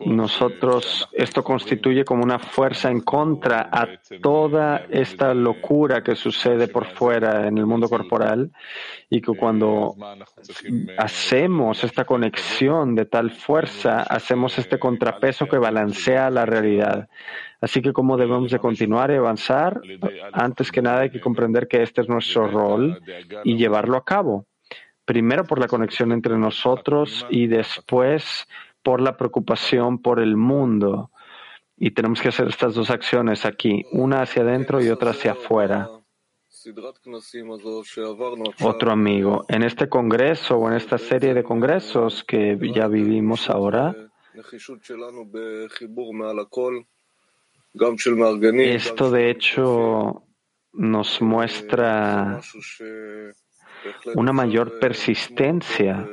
nosotros, 0.00 1.08
esto 1.12 1.42
constituye 1.42 2.04
como 2.04 2.22
una 2.22 2.38
fuerza 2.38 2.90
en 2.90 3.00
contra 3.00 3.68
a 3.72 3.88
toda 4.20 4.86
esta 4.90 5.34
locura 5.34 6.02
que 6.02 6.14
sucede 6.14 6.68
por 6.68 6.86
fuera 6.86 7.46
en 7.46 7.58
el 7.58 7.66
mundo 7.66 7.88
corporal 7.88 8.50
y 9.08 9.20
que 9.20 9.32
cuando 9.34 9.94
hacemos 10.98 11.84
esta 11.84 12.04
conexión 12.04 12.94
de 12.94 13.06
tal 13.06 13.30
fuerza, 13.30 14.02
hacemos 14.02 14.58
este 14.58 14.78
contrapeso 14.78 15.46
que 15.46 15.58
balancea 15.58 16.30
la 16.30 16.46
realidad. 16.46 17.08
Así 17.60 17.80
que 17.80 17.92
como 17.92 18.16
debemos 18.16 18.50
de 18.50 18.58
continuar 18.58 19.10
y 19.10 19.14
avanzar, 19.14 19.80
antes 20.32 20.72
que 20.72 20.82
nada 20.82 21.02
hay 21.02 21.10
que 21.10 21.20
comprender 21.20 21.68
que 21.68 21.82
este 21.82 22.00
es 22.00 22.08
nuestro 22.08 22.48
rol 22.48 23.00
y 23.44 23.56
llevarlo 23.56 23.96
a 23.96 24.04
cabo 24.04 24.46
primero 25.04 25.44
por 25.44 25.58
la 25.58 25.68
conexión 25.68 26.12
entre 26.12 26.36
nosotros 26.38 27.26
y 27.30 27.46
después 27.46 28.46
por 28.82 29.00
la 29.00 29.16
preocupación 29.16 30.00
por 30.00 30.20
el 30.20 30.36
mundo. 30.36 31.10
Y 31.76 31.92
tenemos 31.92 32.20
que 32.20 32.28
hacer 32.28 32.48
estas 32.48 32.74
dos 32.74 32.90
acciones 32.90 33.44
aquí, 33.44 33.84
una 33.92 34.22
hacia 34.22 34.42
adentro 34.42 34.82
y 34.82 34.88
otra 34.88 35.10
hacia 35.10 35.32
afuera. 35.32 35.88
Otro 38.62 38.92
amigo, 38.92 39.44
en 39.48 39.62
este 39.64 39.88
congreso 39.88 40.58
o 40.58 40.68
en 40.68 40.76
esta 40.76 40.98
serie 40.98 41.34
de 41.34 41.42
congresos 41.42 42.22
que 42.22 42.56
ya 42.72 42.86
vivimos 42.86 43.50
ahora, 43.50 43.96
esto 48.74 49.10
de 49.10 49.30
hecho 49.30 50.22
nos 50.72 51.20
muestra 51.20 52.40
una 54.14 54.32
mayor 54.32 54.78
persistencia 54.78 56.06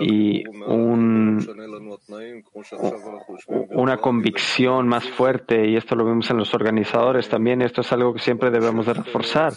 y 0.00 0.44
una 3.70 3.96
convicción 3.98 4.88
más 4.88 5.08
fuerte, 5.08 5.68
y 5.68 5.76
esto 5.76 5.94
lo 5.96 6.04
vemos 6.04 6.30
en 6.30 6.36
los 6.36 6.54
organizadores 6.54 7.28
también, 7.28 7.62
esto 7.62 7.80
es 7.80 7.92
algo 7.92 8.12
que 8.12 8.20
siempre 8.20 8.50
debemos 8.50 8.86
de 8.86 8.94
reforzar. 8.94 9.52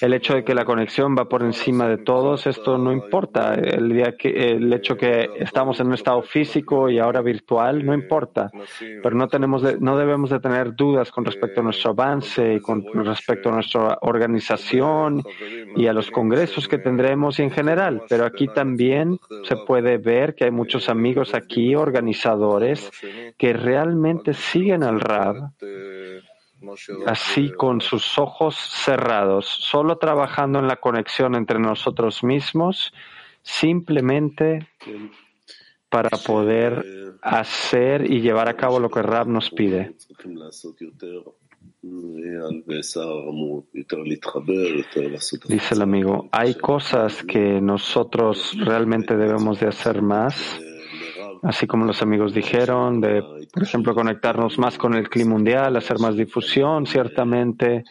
El 0.00 0.14
hecho 0.14 0.34
de 0.34 0.44
que 0.44 0.54
la 0.54 0.64
conexión 0.64 1.16
va 1.16 1.28
por 1.28 1.42
encima 1.42 1.88
de 1.88 1.98
todos, 1.98 2.46
esto 2.46 2.78
no 2.78 2.92
importa. 2.92 3.54
El, 3.54 3.88
día 3.90 4.16
que, 4.16 4.28
el 4.28 4.72
hecho 4.72 4.96
que 4.96 5.28
estamos 5.38 5.78
en 5.80 5.88
un 5.88 5.94
estado 5.94 6.22
físico 6.22 6.88
y 6.90 6.98
ahora 6.98 7.20
virtual, 7.20 7.84
no 7.84 7.94
importa. 7.94 8.50
Pero 9.02 9.16
no, 9.16 9.28
tenemos 9.28 9.62
no 9.80 9.96
debemos 9.96 10.30
de 10.30 10.40
tener 10.40 10.74
dudas 10.74 11.10
con 11.10 11.24
respecto 11.24 11.60
a 11.60 11.64
nuestro 11.64 11.92
avance 11.92 12.54
y 12.54 12.60
con 12.60 12.84
respecto 13.04 13.50
a 13.50 13.52
nuestra 13.52 13.98
organización 14.02 15.22
y 15.76 15.86
a 15.86 15.92
los 15.92 16.10
congresos 16.10 16.68
que 16.68 16.78
tendremos 16.78 17.38
y 17.38 17.42
en 17.42 17.50
general. 17.50 18.02
Pero 18.08 18.31
aquí 18.32 18.48
también 18.48 19.18
se 19.44 19.56
puede 19.56 19.98
ver 19.98 20.34
que 20.34 20.44
hay 20.44 20.50
muchos 20.50 20.88
amigos 20.88 21.34
aquí, 21.34 21.74
organizadores, 21.74 22.90
que 23.36 23.52
realmente 23.52 24.34
siguen 24.34 24.82
al 24.82 25.00
Rab 25.00 25.50
así 27.06 27.50
con 27.52 27.80
sus 27.80 28.18
ojos 28.18 28.56
cerrados, 28.56 29.46
solo 29.46 29.98
trabajando 29.98 30.58
en 30.58 30.68
la 30.68 30.76
conexión 30.76 31.34
entre 31.34 31.58
nosotros 31.58 32.22
mismos, 32.22 32.92
simplemente 33.42 34.68
para 35.88 36.10
poder 36.10 37.16
hacer 37.20 38.10
y 38.10 38.20
llevar 38.20 38.48
a 38.48 38.56
cabo 38.56 38.80
lo 38.80 38.88
que 38.88 39.02
Rab 39.02 39.28
nos 39.28 39.50
pide. 39.50 39.94
Dice 45.48 45.74
el 45.74 45.82
amigo, 45.82 46.28
hay 46.30 46.54
cosas 46.54 47.22
que 47.24 47.60
nosotros 47.60 48.56
realmente 48.58 49.16
debemos 49.16 49.58
de 49.58 49.68
hacer 49.68 50.00
más, 50.00 50.60
así 51.42 51.66
como 51.66 51.84
los 51.84 52.00
amigos 52.02 52.32
dijeron, 52.32 53.00
de, 53.00 53.22
por 53.52 53.62
ejemplo, 53.62 53.94
conectarnos 53.94 54.58
más 54.58 54.78
con 54.78 54.94
el 54.94 55.08
clima 55.08 55.32
mundial, 55.32 55.76
hacer 55.76 55.98
más 55.98 56.16
difusión, 56.16 56.86
ciertamente, 56.86 57.84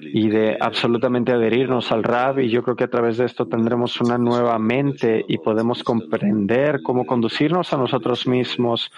y 0.00 0.28
de 0.28 0.56
absolutamente 0.60 1.32
adherirnos 1.32 1.90
al 1.92 2.04
Rab. 2.04 2.38
Y 2.40 2.50
yo 2.50 2.62
creo 2.62 2.76
que 2.76 2.84
a 2.84 2.90
través 2.90 3.16
de 3.16 3.24
esto 3.24 3.46
tendremos 3.46 4.00
una 4.00 4.18
nueva 4.18 4.58
mente 4.58 5.24
y 5.26 5.38
podemos 5.38 5.82
comprender 5.82 6.82
cómo 6.82 7.04
conducirnos 7.04 7.72
a 7.72 7.78
nosotros 7.78 8.26
mismos, 8.26 8.90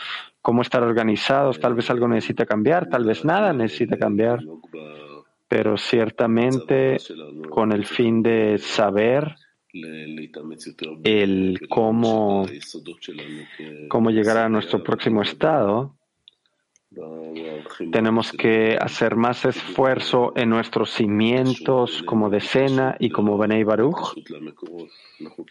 cómo 0.45 0.61
estar 0.61 0.83
organizados. 0.83 1.59
Tal 1.59 1.75
vez 1.75 1.89
algo 1.89 2.07
necesita 2.07 2.45
cambiar, 2.45 2.91
tal 2.91 3.07
vez 3.07 3.25
nada 3.25 3.55
necesita 3.55 3.97
cambiar, 3.97 4.41
pero 5.49 5.79
ciertamente 5.79 6.99
con 7.49 7.73
el 7.73 7.87
fin 7.87 8.23
de 8.23 8.59
saber 8.59 9.37
el 11.03 11.61
cómo, 11.71 12.47
cómo 13.89 14.11
llegar 14.11 14.37
a 14.37 14.51
nuestro 14.51 14.85
próximo 14.85 15.23
estado, 15.23 15.97
tenemos 17.93 18.33
que 18.33 18.77
hacer 18.81 19.17
más 19.17 19.45
esfuerzo 19.45 20.33
en 20.37 20.51
nuestros 20.51 20.91
cimientos 20.91 22.03
como 22.05 22.31
decena 22.31 22.97
y 22.99 23.11
como 23.11 23.39
Benei 23.39 23.65
Baruch, 23.65 24.15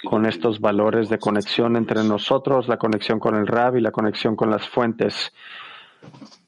con 0.03 0.25
estos 0.25 0.59
valores 0.59 1.09
de 1.09 1.19
conexión 1.19 1.75
entre 1.75 2.03
nosotros, 2.03 2.67
la 2.67 2.77
conexión 2.77 3.19
con 3.19 3.35
el 3.35 3.47
Rab 3.47 3.77
y 3.77 3.81
la 3.81 3.91
conexión 3.91 4.35
con 4.35 4.49
las 4.49 4.67
fuentes. 4.67 5.31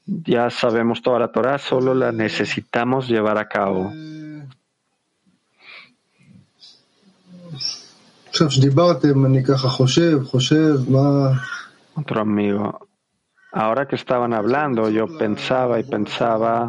Ya 0.06 0.50
sabemos 0.50 1.02
toda 1.02 1.20
la 1.20 1.32
Torah, 1.32 1.58
solo 1.58 1.94
la 1.94 2.12
necesitamos 2.12 3.08
llevar 3.08 3.38
a 3.38 3.48
cabo. 3.48 3.92
Otro 11.96 12.22
amigo. 12.22 12.85
Ahora 13.56 13.88
que 13.88 13.96
estaban 13.96 14.34
hablando, 14.34 14.90
yo 14.90 15.08
pensaba 15.18 15.80
y 15.80 15.84
pensaba 15.84 16.68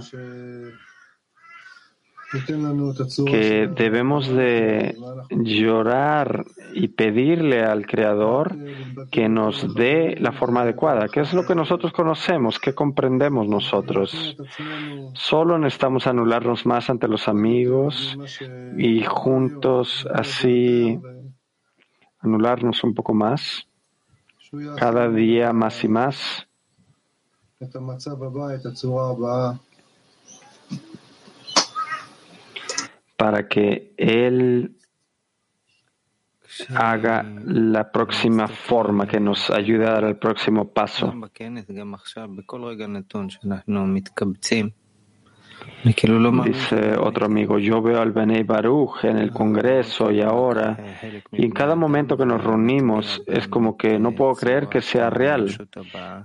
que 3.26 3.68
debemos 3.74 4.28
de 4.28 4.96
llorar 5.30 6.44
y 6.74 6.86
pedirle 6.86 7.64
al 7.64 7.86
Creador 7.86 8.56
que 9.10 9.28
nos 9.28 9.74
dé 9.74 10.14
la 10.20 10.30
forma 10.30 10.62
adecuada, 10.62 11.08
que 11.08 11.20
es 11.20 11.34
lo 11.34 11.44
que 11.44 11.56
nosotros 11.56 11.92
conocemos, 11.92 12.60
que 12.60 12.72
comprendemos 12.72 13.48
nosotros. 13.48 14.36
Solo 15.14 15.58
necesitamos 15.58 16.06
anularnos 16.06 16.66
más 16.66 16.88
ante 16.88 17.08
los 17.08 17.26
amigos 17.26 18.16
y 18.78 19.02
juntos 19.02 20.06
así 20.14 21.00
anularnos 22.20 22.84
un 22.84 22.94
poco 22.94 23.12
más, 23.12 23.66
cada 24.76 25.10
día 25.10 25.52
más 25.52 25.82
y 25.82 25.88
más 25.88 26.45
para 33.16 33.48
que 33.48 33.94
Él 33.96 34.76
haga 36.74 37.22
la 37.22 37.90
próxima 37.90 38.46
forma, 38.48 39.06
que 39.06 39.20
nos 39.20 39.50
ayude 39.50 39.86
a 39.86 39.92
dar 39.92 40.04
el 40.04 40.16
próximo 40.16 40.68
paso. 40.68 41.12
Dice 46.44 46.96
otro 46.98 47.26
amigo, 47.26 47.58
yo 47.58 47.80
veo 47.80 48.00
al 48.00 48.12
Benei 48.12 48.42
Baruch 48.42 49.04
en 49.04 49.18
el 49.18 49.30
Congreso 49.30 50.10
y 50.10 50.20
ahora, 50.20 50.76
y 51.32 51.44
en 51.44 51.50
cada 51.52 51.74
momento 51.74 52.16
que 52.16 52.26
nos 52.26 52.42
reunimos 52.42 53.22
es 53.26 53.46
como 53.48 53.76
que 53.76 53.98
no 53.98 54.12
puedo 54.12 54.34
creer 54.34 54.68
que 54.68 54.80
sea 54.80 55.10
real, 55.10 55.68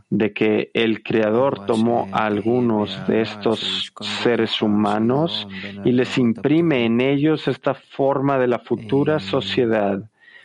de 0.10 0.34
que 0.34 0.72
el 0.74 1.04
Creador 1.04 1.66
tomó 1.66 2.08
a 2.12 2.26
algunos 2.26 3.08
de 3.08 3.22
estos 3.22 3.92
seres 4.24 4.62
humanos 4.62 5.48
y 5.86 5.92
les 5.92 6.18
imprime 6.18 6.86
en 6.86 7.02
ellos 7.02 7.48
esta 7.48 7.74
forma 7.74 8.38
de 8.38 8.48
la 8.48 8.60
futura 8.60 9.20
sociedad 9.20 10.02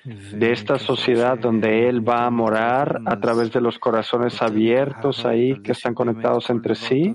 de 0.07 0.53
esta 0.53 0.79
sociedad 0.79 1.39
donde 1.39 1.89
Él 1.89 2.07
va 2.07 2.27
a 2.27 2.31
morar 2.31 3.01
a 3.07 3.19
través 3.19 3.53
de 3.53 3.61
los 3.61 3.79
corazones 3.79 4.41
abiertos 4.41 5.25
ahí 5.27 5.61
que 5.63 5.73
están 5.73 5.95
conectados 5.95 6.49
entre 6.51 6.75
sí. 6.75 7.15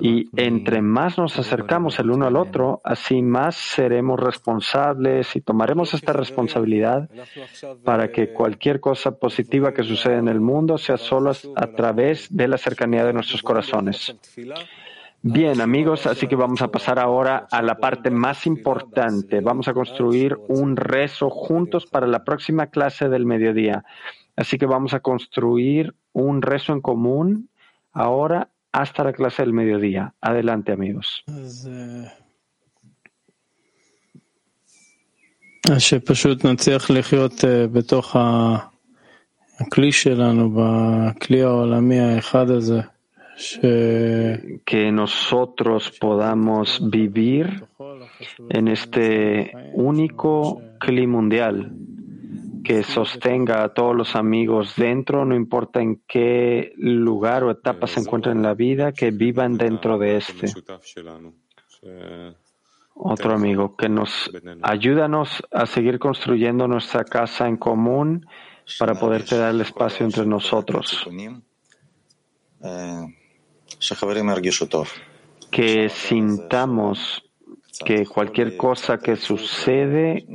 Y 0.00 0.28
entre 0.36 0.82
más 0.82 1.18
nos 1.18 1.38
acercamos 1.38 1.98
el 1.98 2.10
uno 2.10 2.26
al 2.26 2.36
otro, 2.36 2.80
así 2.84 3.22
más 3.22 3.56
seremos 3.56 4.18
responsables 4.20 5.34
y 5.36 5.40
tomaremos 5.40 5.94
esta 5.94 6.12
responsabilidad 6.12 7.08
para 7.84 8.10
que 8.10 8.32
cualquier 8.32 8.80
cosa 8.80 9.18
positiva 9.18 9.72
que 9.72 9.82
suceda 9.82 10.18
en 10.18 10.28
el 10.28 10.40
mundo 10.40 10.78
sea 10.78 10.96
solo 10.96 11.32
a 11.56 11.66
través 11.68 12.34
de 12.34 12.48
la 12.48 12.58
cercanía 12.58 13.04
de 13.04 13.12
nuestros 13.12 13.42
corazones. 13.42 14.14
Bien, 15.24 15.60
amigos, 15.60 16.06
así 16.06 16.26
que 16.26 16.34
vamos 16.34 16.62
a 16.62 16.68
pasar 16.72 16.98
ahora 16.98 17.46
a 17.52 17.62
la 17.62 17.78
parte 17.78 18.10
más 18.10 18.44
importante. 18.44 19.40
Vamos 19.40 19.68
a 19.68 19.72
construir 19.72 20.36
un 20.48 20.74
rezo 20.74 21.30
juntos 21.30 21.86
para 21.86 22.08
la 22.08 22.24
próxima 22.24 22.66
clase 22.66 23.08
del 23.08 23.24
mediodía. 23.24 23.84
Así 24.34 24.58
que 24.58 24.66
vamos 24.66 24.94
a 24.94 25.00
construir 25.00 25.94
un 26.12 26.42
rezo 26.42 26.72
en 26.72 26.80
común 26.80 27.50
ahora 27.92 28.48
hasta 28.72 29.04
la 29.04 29.12
clase 29.12 29.42
del 29.42 29.52
mediodía. 29.52 30.12
Adelante, 30.20 30.72
amigos. 30.72 31.22
Que 43.60 44.92
nosotros 44.92 45.90
podamos 45.98 46.90
vivir 46.90 47.64
en 48.50 48.68
este 48.68 49.52
único 49.74 50.60
clima 50.78 51.12
mundial 51.12 51.72
que 52.62 52.84
sostenga 52.84 53.64
a 53.64 53.74
todos 53.74 53.96
los 53.96 54.14
amigos 54.14 54.76
dentro, 54.76 55.24
no 55.24 55.34
importa 55.34 55.80
en 55.80 56.00
qué 56.06 56.72
lugar 56.76 57.42
o 57.42 57.50
etapa 57.50 57.86
se 57.88 58.00
encuentren 58.00 58.36
en 58.36 58.42
la 58.42 58.54
vida, 58.54 58.92
que 58.92 59.10
vivan 59.10 59.56
dentro 59.56 59.98
de 59.98 60.18
este. 60.18 60.46
Otro 62.94 63.32
amigo, 63.34 63.74
que 63.76 63.88
nos 63.88 64.30
ayúdanos 64.62 65.42
a 65.50 65.66
seguir 65.66 65.98
construyendo 65.98 66.68
nuestra 66.68 67.04
casa 67.04 67.48
en 67.48 67.56
común 67.56 68.26
para 68.78 68.94
poder 68.94 69.24
tener 69.24 69.50
el 69.50 69.60
espacio 69.62 70.06
entre 70.06 70.24
nosotros 70.24 71.04
que 75.50 75.88
sintamos 75.88 77.22
que 77.84 78.06
cualquier 78.06 78.56
cosa 78.56 78.98
que 78.98 79.16
sucede, 79.16 80.26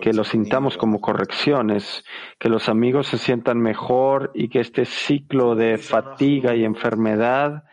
que 0.00 0.12
lo 0.12 0.24
sintamos 0.24 0.76
como 0.76 1.00
correcciones, 1.00 2.04
que 2.38 2.48
los 2.48 2.68
amigos 2.68 3.08
se 3.08 3.18
sientan 3.18 3.58
mejor 3.58 4.30
y 4.34 4.48
que 4.48 4.60
este 4.60 4.84
ciclo 4.84 5.54
de 5.54 5.78
fatiga 5.78 6.54
y 6.54 6.64
enfermedad, 6.64 7.64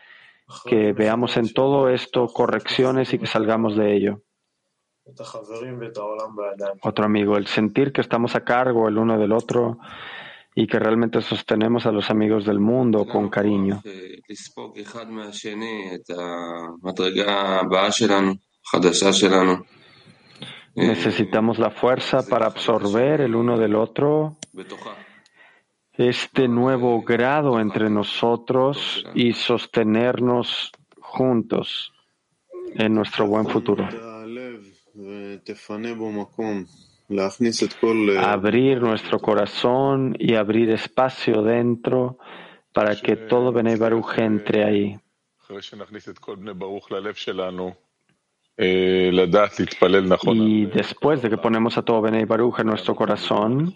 que 0.64 0.92
veamos 0.92 1.36
en 1.36 1.52
todo 1.52 1.88
esto 1.88 2.26
correcciones 2.26 3.12
y 3.12 3.18
que 3.18 3.26
salgamos 3.26 3.76
de 3.76 3.96
ello. 3.96 4.22
Otro 6.82 7.04
amigo, 7.04 7.36
el 7.36 7.46
sentir 7.46 7.92
que 7.92 8.00
estamos 8.00 8.34
a 8.34 8.44
cargo 8.44 8.88
el 8.88 8.98
uno 8.98 9.18
del 9.18 9.32
otro 9.32 9.78
y 10.54 10.66
que 10.66 10.78
realmente 10.78 11.20
sostenemos 11.20 11.86
a 11.86 11.92
los 11.92 12.10
amigos 12.10 12.44
del 12.44 12.58
mundo 12.58 13.06
con 13.06 13.28
cariño. 13.28 13.82
Necesitamos 20.74 21.58
la 21.58 21.70
fuerza 21.70 22.26
para 22.28 22.46
absorber 22.46 23.20
el 23.20 23.34
uno 23.34 23.58
del 23.58 23.74
otro. 23.74 24.38
Este 25.92 26.46
nuevo 26.46 27.02
grado 27.02 27.58
entre 27.60 27.90
nosotros 27.90 29.04
y 29.14 29.32
sostenernos 29.32 30.70
juntos 31.00 31.92
en 32.74 32.94
nuestro 32.94 33.26
buen 33.26 33.46
futuro 33.46 33.88
abrir 38.18 38.80
nuestro 38.80 39.18
corazón 39.18 40.14
y 40.18 40.34
abrir 40.34 40.70
espacio 40.70 41.42
dentro 41.42 42.18
para 42.72 42.96
que 42.96 43.16
todo 43.16 43.52
Bene 43.52 43.76
Baruch 43.76 44.18
entre 44.18 44.64
ahí. 44.64 45.00
Y 50.34 50.66
después 50.66 51.22
de 51.22 51.30
que 51.30 51.38
ponemos 51.38 51.78
a 51.78 51.82
todo 51.82 52.02
Benei 52.02 52.24
Baruch 52.24 52.58
en 52.58 52.66
nuestro 52.66 52.96
corazón, 52.96 53.72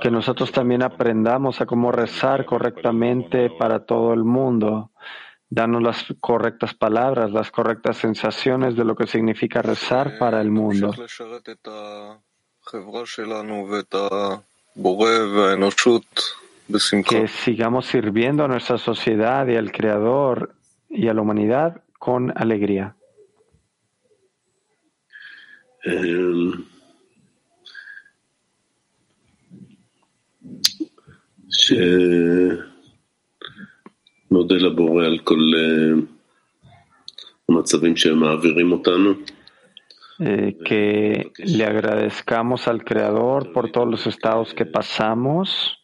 que 0.00 0.10
nosotros 0.10 0.50
también 0.50 0.82
aprendamos 0.82 1.60
a 1.60 1.66
cómo 1.66 1.92
rezar 1.92 2.46
correctamente 2.46 3.50
para 3.50 3.84
todo 3.84 4.14
el 4.14 4.24
mundo, 4.24 4.90
darnos 5.50 5.82
las 5.82 6.06
correctas 6.18 6.72
palabras, 6.72 7.30
las 7.30 7.50
correctas 7.50 7.98
sensaciones 7.98 8.74
de 8.74 8.84
lo 8.84 8.96
que 8.96 9.06
significa 9.06 9.60
rezar 9.60 10.16
para 10.18 10.40
el 10.40 10.50
mundo. 10.50 10.94
Que 17.08 17.26
sigamos 17.28 17.86
sirviendo 17.86 18.44
a 18.44 18.48
nuestra 18.48 18.78
sociedad 18.78 19.46
y 19.48 19.56
al 19.56 19.72
Creador 19.72 20.54
y 20.88 21.08
a 21.08 21.14
la 21.14 21.22
humanidad 21.22 21.82
con 21.98 22.32
alegría. 22.36 22.94
Que 40.20 41.32
le 41.38 41.64
agradezcamos 41.64 42.68
al 42.68 42.84
Creador 42.84 43.52
por 43.52 43.72
todos 43.72 43.88
los 43.88 44.06
estados 44.06 44.52
que 44.52 44.66
pasamos 44.66 45.78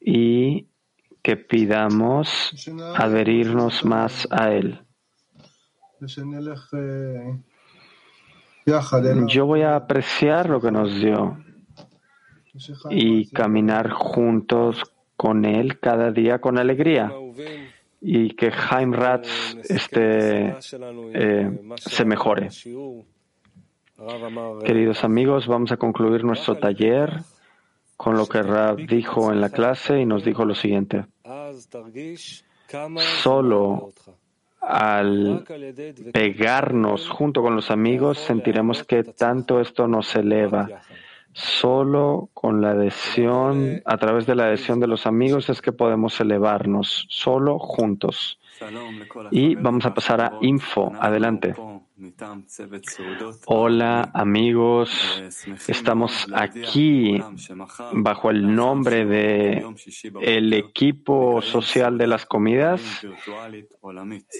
y 0.00 0.68
que 1.22 1.36
pidamos 1.36 2.52
adherirnos 2.96 3.84
más 3.84 4.28
a 4.30 4.52
Él. 4.52 4.80
Yo 9.26 9.46
voy 9.46 9.62
a 9.62 9.74
apreciar 9.74 10.48
lo 10.48 10.60
que 10.60 10.70
nos 10.70 10.94
dio 10.94 11.42
y 12.88 13.28
caminar 13.30 13.90
juntos 13.90 14.82
con 15.16 15.44
Él 15.44 15.80
cada 15.80 16.12
día 16.12 16.40
con 16.40 16.56
alegría 16.56 17.12
y 18.00 18.30
que 18.30 18.50
Jaime 18.50 18.96
Ratz 18.96 19.28
este, 19.68 20.56
eh, 21.14 21.60
se 21.76 22.04
mejore. 22.04 22.48
Queridos 24.64 25.04
amigos, 25.04 25.46
vamos 25.46 25.72
a 25.72 25.76
concluir 25.76 26.24
nuestro 26.24 26.56
taller 26.56 27.20
con 27.96 28.16
lo 28.16 28.26
que 28.26 28.42
Rab 28.42 28.78
dijo 28.86 29.30
en 29.30 29.42
la 29.42 29.50
clase 29.50 30.00
y 30.00 30.06
nos 30.06 30.24
dijo 30.24 30.46
lo 30.46 30.54
siguiente. 30.54 31.04
Solo 33.22 33.92
al 34.62 35.44
pegarnos 36.12 37.08
junto 37.08 37.42
con 37.42 37.56
los 37.56 37.70
amigos 37.70 38.18
sentiremos 38.18 38.84
que 38.84 39.02
tanto 39.04 39.60
esto 39.60 39.86
nos 39.86 40.14
eleva. 40.16 40.68
Solo 41.32 42.30
con 42.34 42.60
la 42.60 42.70
adhesión, 42.70 43.82
a 43.84 43.96
través 43.98 44.26
de 44.26 44.34
la 44.34 44.46
adhesión 44.46 44.80
de 44.80 44.86
los 44.86 45.06
amigos 45.06 45.48
es 45.48 45.62
que 45.62 45.72
podemos 45.72 46.20
elevarnos, 46.20 47.06
solo 47.08 47.58
juntos. 47.58 48.40
Y 49.30 49.54
vamos 49.54 49.86
a 49.86 49.94
pasar 49.94 50.20
a 50.20 50.32
info. 50.40 50.92
Adelante. 51.00 51.54
Hola 53.44 54.10
amigos, 54.14 54.90
estamos 55.68 56.26
aquí 56.32 57.22
bajo 57.92 58.30
el 58.30 58.54
nombre 58.54 59.04
de 59.04 59.62
el 60.22 60.52
equipo 60.54 61.42
social 61.42 61.98
de 61.98 62.06
las 62.06 62.24
comidas 62.24 63.04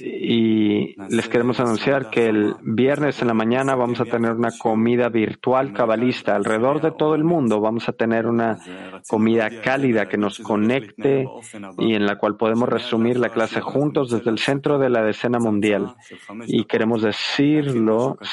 y 0.00 0.94
les 1.10 1.28
queremos 1.28 1.60
anunciar 1.60 2.08
que 2.08 2.28
el 2.28 2.54
viernes 2.62 3.20
en 3.20 3.28
la 3.28 3.34
mañana 3.34 3.74
vamos 3.74 4.00
a 4.00 4.06
tener 4.06 4.32
una 4.32 4.56
comida 4.56 5.10
virtual 5.10 5.74
cabalista 5.74 6.36
alrededor 6.36 6.80
de 6.80 6.92
todo 6.92 7.14
el 7.14 7.24
mundo. 7.24 7.60
Vamos 7.60 7.90
a 7.90 7.92
tener 7.92 8.26
una 8.26 8.58
comida 9.06 9.50
cálida 9.60 10.08
que 10.08 10.16
nos 10.16 10.38
conecte 10.38 11.28
y 11.76 11.94
en 11.94 12.06
la 12.06 12.16
cual 12.16 12.36
podemos 12.36 12.70
resumir 12.70 13.18
la 13.18 13.28
clase 13.28 13.60
juntos 13.60 14.10
desde 14.10 14.30
el 14.30 14.38
centro 14.38 14.78
de 14.78 14.88
la 14.88 15.02
decena 15.02 15.38
mundial. 15.38 15.94
Y 16.46 16.64
queremos 16.64 17.02
decir 17.02 17.49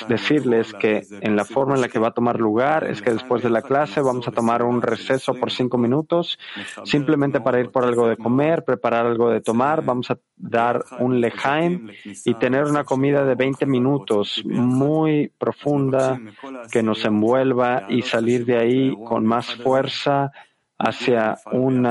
decirles 0.07 0.73
que 0.73 1.03
en 1.21 1.35
la 1.35 1.45
forma 1.45 1.75
en 1.75 1.81
la 1.81 1.89
que 1.89 1.99
va 1.99 2.09
a 2.09 2.11
tomar 2.11 2.39
lugar 2.39 2.85
es 2.85 3.01
que 3.01 3.11
después 3.11 3.43
de 3.43 3.49
la 3.49 3.61
clase 3.61 4.01
vamos 4.01 4.27
a 4.27 4.31
tomar 4.31 4.63
un 4.63 4.81
receso 4.81 5.33
por 5.33 5.51
cinco 5.51 5.77
minutos, 5.77 6.39
simplemente 6.83 7.41
para 7.41 7.59
ir 7.59 7.69
por 7.69 7.83
algo 7.83 8.07
de 8.07 8.17
comer, 8.17 8.63
preparar 8.63 9.05
algo 9.05 9.29
de 9.29 9.41
tomar. 9.41 9.83
Vamos 9.83 10.11
a 10.11 10.17
dar 10.35 10.83
un 10.99 11.19
lejaim 11.19 11.89
y 12.25 12.33
tener 12.35 12.65
una 12.65 12.83
comida 12.83 13.25
de 13.25 13.35
20 13.35 13.65
minutos 13.65 14.41
muy 14.45 15.31
profunda 15.37 16.19
que 16.71 16.83
nos 16.83 17.03
envuelva 17.05 17.85
y 17.89 18.01
salir 18.01 18.45
de 18.45 18.57
ahí 18.57 18.95
con 19.05 19.25
más 19.25 19.55
fuerza 19.55 20.31
hacia 20.79 21.37
un 21.51 21.87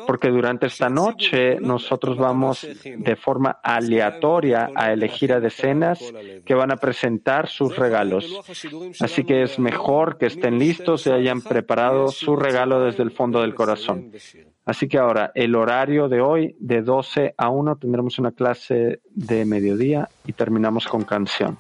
Porque 0.07 0.29
durante 0.29 0.67
esta 0.67 0.89
noche 0.89 1.59
nosotros 1.61 2.17
vamos 2.17 2.65
de 2.85 3.17
forma 3.17 3.59
aleatoria 3.63 4.71
a 4.75 4.93
elegir 4.93 5.33
a 5.33 5.41
decenas 5.41 5.99
que 6.45 6.55
van 6.55 6.71
a 6.71 6.77
presentar 6.77 7.49
sus 7.49 7.75
regalos. 7.77 8.41
Así 9.01 9.25
que 9.25 9.43
es 9.43 9.59
mejor 9.59 10.17
que 10.17 10.27
estén 10.27 10.61
listos 10.61 11.07
y 11.07 11.11
hayan 11.11 11.41
preparado 11.41 12.09
su 12.09 12.37
regalo 12.37 12.85
desde 12.85 13.03
el 13.03 13.11
fondo 13.11 13.41
del 13.41 13.55
corazón. 13.55 14.13
Así 14.65 14.87
que 14.87 14.99
ahora, 14.99 15.33
el 15.35 15.57
horario 15.57 16.09
de 16.09 16.21
hoy, 16.21 16.55
de 16.61 16.83
12 16.83 17.35
a 17.37 17.49
1, 17.49 17.77
tendremos 17.77 18.21
una 18.21 18.31
clase 18.31 19.01
de 19.11 19.45
mediodía 19.45 20.09
y 20.27 20.33
terminamos 20.33 20.87
con 20.87 21.03
canción. 21.03 21.59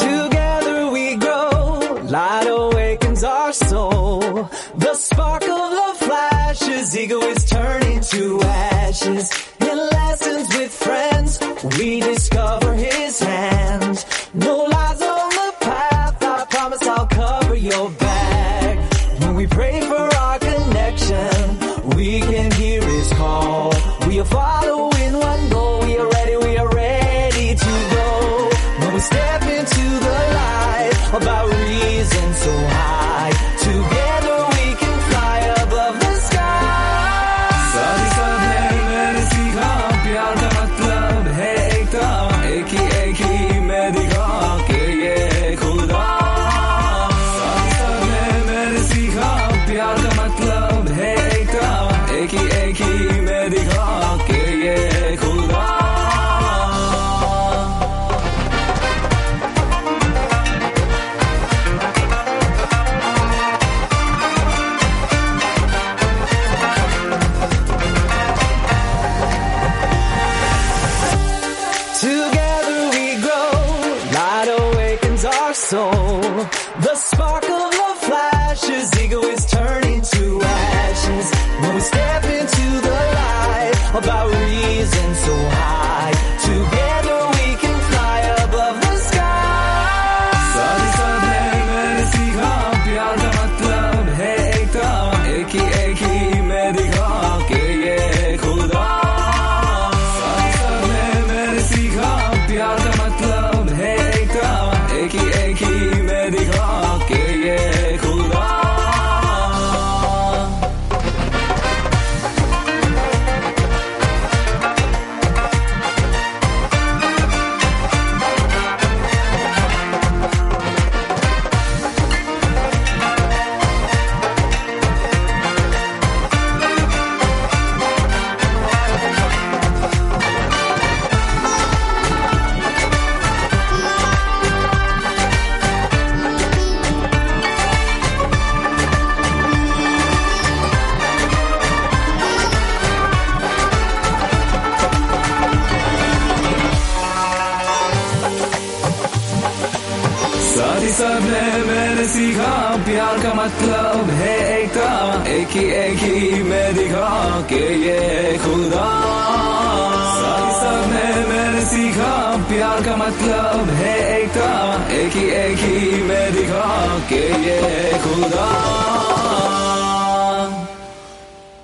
Together 0.00 0.90
we 0.90 1.16
grow, 1.16 2.00
light 2.08 2.46
awakens 2.48 3.22
our 3.24 3.52
soul. 3.52 4.48
The 4.76 4.94
spark 4.94 5.42
of 5.42 5.48
love 5.48 5.98
flashes, 5.98 6.96
ego 6.96 7.20
is 7.20 7.44
turning 7.44 8.00
to 8.00 8.40
ashes. 8.42 9.41